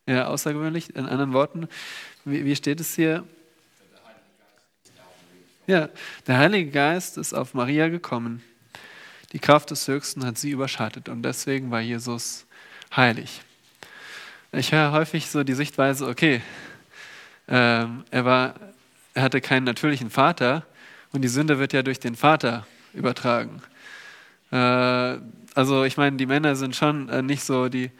[0.06, 0.14] Er.
[0.14, 0.96] Ja, außergewöhnlich.
[0.96, 1.68] In anderen Worten,
[2.24, 3.24] wie, wie steht es hier?
[5.66, 5.90] Ja,
[6.26, 8.42] der Heilige Geist ist auf Maria gekommen.
[9.32, 12.46] Die Kraft des Höchsten hat sie überschattet und deswegen war Jesus
[12.96, 13.42] heilig.
[14.52, 16.40] Ich höre häufig so die Sichtweise, okay,
[17.48, 18.54] ähm, er, war,
[19.18, 20.64] er hatte keinen natürlichen Vater
[21.10, 23.60] und die Sünde wird ja durch den Vater übertragen.
[24.52, 25.18] Äh,
[25.56, 27.90] also ich meine, die Männer sind schon äh, nicht so die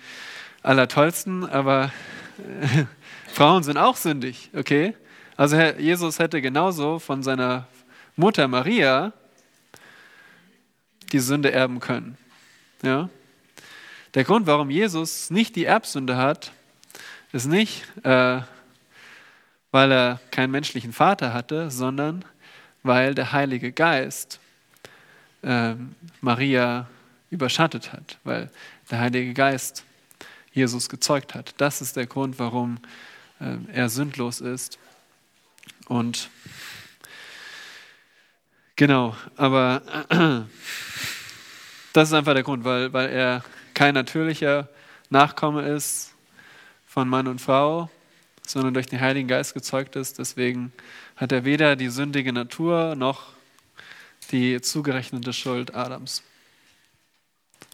[0.62, 1.90] allertollsten, aber
[2.38, 2.84] äh,
[3.34, 4.94] Frauen sind auch sündig, okay?
[5.36, 7.66] Also Herr, Jesus hätte genauso von seiner
[8.14, 9.12] Mutter Maria
[11.10, 12.16] die Sünde erben können.
[12.82, 13.08] Ja?
[14.14, 16.52] Der Grund, warum Jesus nicht die Erbsünde hat,
[17.32, 18.42] ist nicht, äh,
[19.70, 22.24] weil er keinen menschlichen Vater hatte, sondern
[22.82, 24.40] weil der Heilige Geist
[25.42, 25.74] äh,
[26.20, 26.86] Maria
[27.30, 28.50] überschattet hat, weil
[28.90, 29.84] der Heilige Geist
[30.52, 31.54] Jesus gezeugt hat.
[31.58, 32.78] Das ist der Grund, warum
[33.40, 34.78] äh, er sündlos ist.
[35.86, 36.30] Und
[38.76, 39.82] genau, aber
[41.92, 43.44] das ist einfach der Grund, weil, weil er
[43.74, 44.68] kein natürlicher
[45.10, 46.14] Nachkomme ist
[46.86, 47.90] von Mann und Frau,
[48.48, 50.18] sondern durch den Heiligen Geist gezeugt ist.
[50.18, 50.72] Deswegen
[51.16, 53.32] hat er weder die sündige Natur noch
[54.32, 56.22] die zugerechnete Schuld Adams.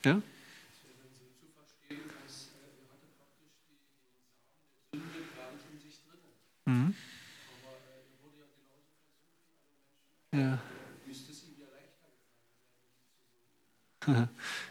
[0.05, 0.21] Ja?
[6.67, 6.95] Mhm.
[10.33, 10.59] Ja.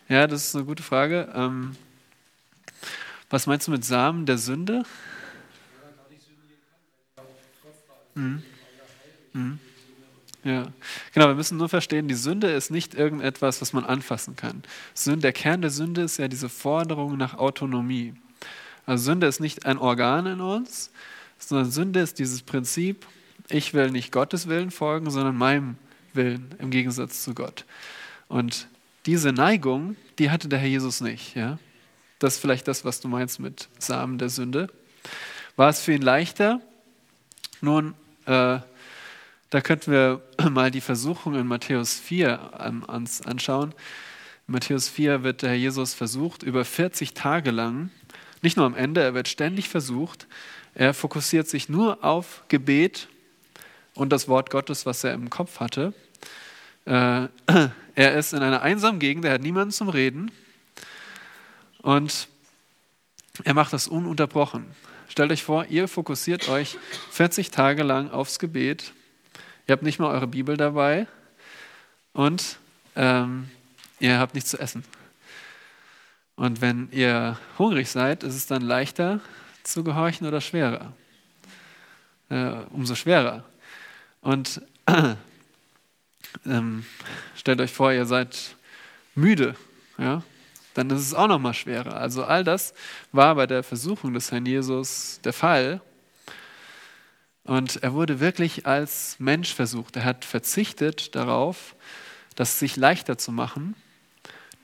[0.10, 1.32] Ja, das ist eine gute Frage.
[1.34, 1.76] Ähm,
[3.30, 4.84] was meinst du mit Samen der Sünde?
[8.16, 8.44] Mhm.
[9.34, 9.60] Mhm.
[10.44, 10.68] Ja,
[11.14, 14.64] genau, wir müssen nur verstehen, die Sünde ist nicht irgendetwas, was man anfassen kann.
[15.06, 18.14] Der Kern der Sünde ist ja diese Forderung nach Autonomie.
[18.86, 20.92] Also Sünde ist nicht ein Organ in uns,
[21.38, 23.06] sondern Sünde ist dieses Prinzip,
[23.50, 25.78] ich will nicht Gottes Willen folgen, sondern meinem
[26.14, 27.66] Willen im Gegensatz zu Gott.
[28.28, 28.68] Und
[29.06, 31.36] diese Neigung, die hatte der Herr Jesus nicht.
[31.36, 31.58] Ja?
[32.20, 34.70] Das ist vielleicht das, was du meinst mit Samen der Sünde.
[35.56, 36.62] War es für ihn leichter?
[37.62, 37.96] Nun,
[38.26, 38.60] äh,
[39.50, 43.74] da könnten wir mal die Versuchung in Matthäus 4 ähm, anschauen.
[44.48, 47.92] In Matthäus 4 wird der Herr Jesus versucht, über 40 Tage lang,
[48.42, 50.28] nicht nur am Ende, er wird ständig versucht,
[50.74, 53.08] er fokussiert sich nur auf Gebet
[53.94, 55.94] und das Wort Gottes, was er im Kopf hatte.
[56.86, 57.28] Äh,
[57.96, 60.32] er ist in einer einsamen Gegend, er hat niemanden zum Reden
[61.84, 62.28] und
[63.44, 64.66] er macht das ununterbrochen.
[65.14, 66.76] Stellt euch vor, ihr fokussiert euch
[67.12, 68.94] 40 Tage lang aufs Gebet,
[69.68, 71.06] ihr habt nicht mal eure Bibel dabei
[72.14, 72.58] und
[72.96, 73.48] ähm,
[74.00, 74.84] ihr habt nichts zu essen.
[76.36, 79.20] Und wenn ihr hungrig seid, ist es dann leichter,
[79.62, 80.94] zu gehorchen oder schwerer?
[82.30, 83.44] Äh, umso schwerer.
[84.22, 84.64] Und
[86.48, 86.86] ähm,
[87.36, 88.56] stellt euch vor, ihr seid
[89.14, 89.56] müde,
[90.00, 90.24] ja?
[90.74, 91.96] Dann ist es auch noch mal schwerer.
[91.96, 92.74] Also all das
[93.12, 95.82] war bei der Versuchung des Herrn Jesus der Fall.
[97.44, 99.96] Und er wurde wirklich als Mensch versucht.
[99.98, 101.76] Er hat verzichtet darauf,
[102.36, 103.76] das sich leichter zu machen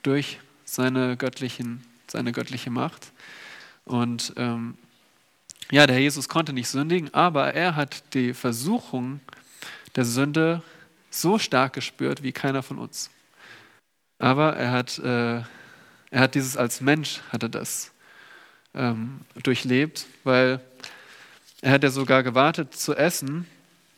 [0.01, 3.11] durch seine, göttlichen, seine göttliche Macht.
[3.85, 4.77] Und ähm,
[5.71, 9.19] ja, der Herr Jesus konnte nicht sündigen, aber er hat die Versuchung
[9.95, 10.63] der Sünde
[11.09, 13.09] so stark gespürt wie keiner von uns.
[14.19, 15.41] Aber er hat, äh,
[16.11, 17.91] er hat dieses als Mensch, hat er das
[18.73, 20.61] ähm, durchlebt, weil
[21.61, 23.45] er hat ja sogar gewartet zu essen,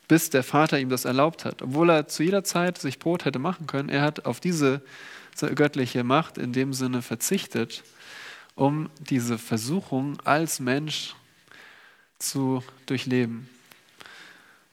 [0.08, 1.62] bis der Vater ihm das erlaubt hat.
[1.62, 4.82] Obwohl er zu jeder Zeit sich Brot hätte machen können, er hat auf diese
[5.54, 7.82] göttliche Macht in dem Sinne verzichtet,
[8.54, 11.14] um diese Versuchung als Mensch
[12.18, 13.48] zu durchleben.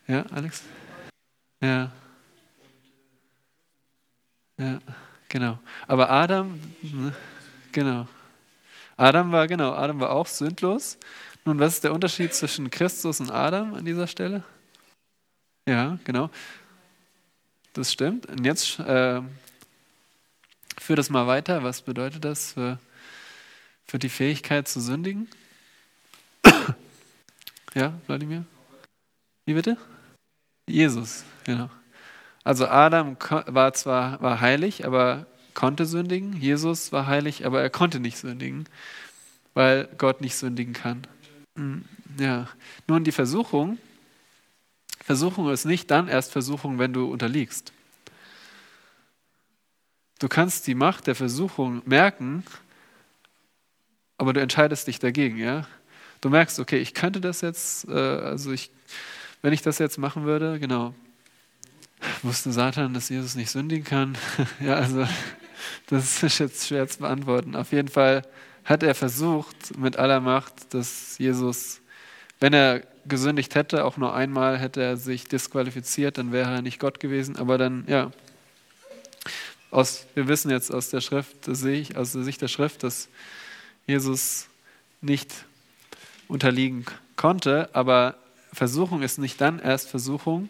[0.08, 0.64] Ja, Alex?
[1.62, 1.92] Ja.
[4.58, 4.80] Ja,
[5.30, 5.60] genau.
[5.88, 6.60] Aber Adam,
[7.72, 8.08] genau.
[8.98, 10.98] Adam war, genau, Adam war auch sündlos.
[11.46, 14.44] Nun, was ist der Unterschied zwischen Christus und Adam an dieser Stelle?
[15.68, 16.30] Ja, genau.
[17.74, 18.26] Das stimmt.
[18.26, 19.22] Und jetzt äh,
[20.78, 21.64] führ das mal weiter.
[21.64, 22.80] Was bedeutet das für,
[23.86, 25.30] für die Fähigkeit zu sündigen?
[27.76, 28.46] Ja, Wladimir?
[29.46, 29.78] Wie bitte?
[30.68, 31.70] Jesus, genau.
[32.50, 36.34] Also Adam war zwar war heilig, aber konnte sündigen.
[36.34, 38.68] Jesus war heilig, aber er konnte nicht sündigen,
[39.54, 41.06] weil Gott nicht sündigen kann.
[41.56, 41.86] Hm,
[42.18, 42.48] ja,
[42.88, 43.78] nun die Versuchung.
[45.00, 47.72] Versuchung ist nicht dann erst Versuchung, wenn du unterliegst.
[50.18, 52.44] Du kannst die Macht der Versuchung merken,
[54.18, 55.68] aber du entscheidest dich dagegen, ja?
[56.22, 58.72] du merkst, okay, ich könnte das jetzt, äh, also ich,
[59.44, 60.96] wenn ich das jetzt machen würde, genau,
[62.24, 64.18] wusste Satan, dass Jesus nicht sündigen kann?
[64.60, 65.08] ja, also
[65.88, 67.56] das ist jetzt schwer zu beantworten.
[67.56, 68.24] Auf jeden Fall
[68.66, 71.82] hat er versucht mit aller Macht, dass Jesus,
[72.40, 76.80] wenn er gesündigt hätte, auch nur einmal hätte er sich disqualifiziert, dann wäre er nicht
[76.80, 77.38] Gott gewesen.
[77.38, 78.12] Aber dann, ja,
[79.72, 82.84] aus, wir wissen jetzt aus der Schrift, das sehe ich aus der Sicht der Schrift,
[82.84, 83.10] dass
[83.88, 84.48] Jesus
[85.02, 85.34] nicht
[86.28, 87.70] unterliegen konnte.
[87.74, 88.16] Aber
[88.54, 90.50] Versuchung ist nicht dann erst Versuchung,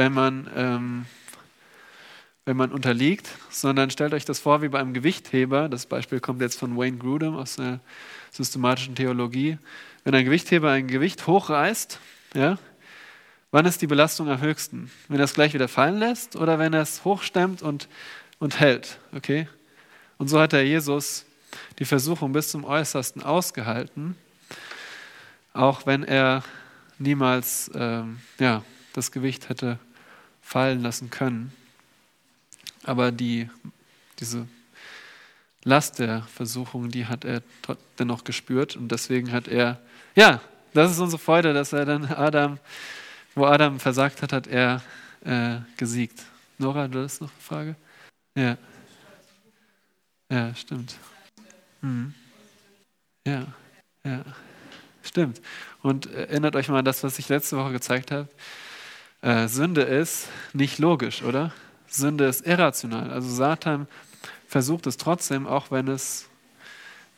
[0.00, 1.04] wenn man, ähm,
[2.46, 5.68] wenn man unterliegt, sondern stellt euch das vor wie bei einem Gewichtheber.
[5.68, 7.80] Das Beispiel kommt jetzt von Wayne Grudem aus der
[8.30, 9.58] systematischen Theologie.
[10.02, 12.00] Wenn ein Gewichtheber ein Gewicht hochreißt,
[12.34, 12.58] ja,
[13.52, 14.92] Wann ist die Belastung am höchsten?
[15.08, 17.88] Wenn er es gleich wieder fallen lässt oder wenn er es hochstemmt und,
[18.38, 19.00] und hält?
[19.12, 19.48] Okay?
[20.18, 21.26] Und so hat der Jesus
[21.80, 24.16] die Versuchung bis zum Äußersten ausgehalten,
[25.52, 26.44] auch wenn er
[26.98, 29.80] niemals ähm, ja, das Gewicht hätte
[30.50, 31.52] fallen lassen können.
[32.82, 33.48] Aber die,
[34.18, 34.48] diese
[35.62, 37.42] Last der Versuchung, die hat er
[38.00, 39.80] dennoch gespürt und deswegen hat er,
[40.16, 40.40] ja,
[40.74, 42.58] das ist unsere Freude, dass er dann Adam,
[43.36, 44.82] wo Adam versagt hat, hat er
[45.24, 46.20] äh, gesiegt.
[46.58, 47.76] Nora, du hast noch eine Frage?
[48.34, 48.58] Ja.
[50.32, 50.96] Ja, stimmt.
[51.80, 52.12] Mhm.
[53.24, 53.46] Ja,
[54.04, 54.24] ja,
[55.04, 55.40] stimmt.
[55.82, 58.28] Und erinnert euch mal an das, was ich letzte Woche gezeigt habe.
[59.22, 61.52] Äh, Sünde ist nicht logisch, oder?
[61.88, 63.10] Sünde ist irrational.
[63.10, 63.86] Also Satan
[64.46, 66.28] versucht es trotzdem, auch wenn es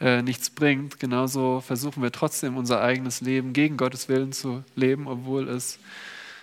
[0.01, 0.99] äh, nichts bringt.
[0.99, 5.79] Genauso versuchen wir trotzdem unser eigenes Leben gegen Gottes Willen zu leben, obwohl es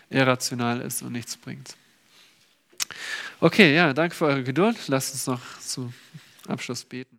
[0.09, 1.75] irrational ist und nichts bringt.
[3.41, 4.77] Okay, ja, danke für eure Geduld.
[4.87, 5.93] Lasst uns noch zu
[6.47, 7.07] Abschluss beten.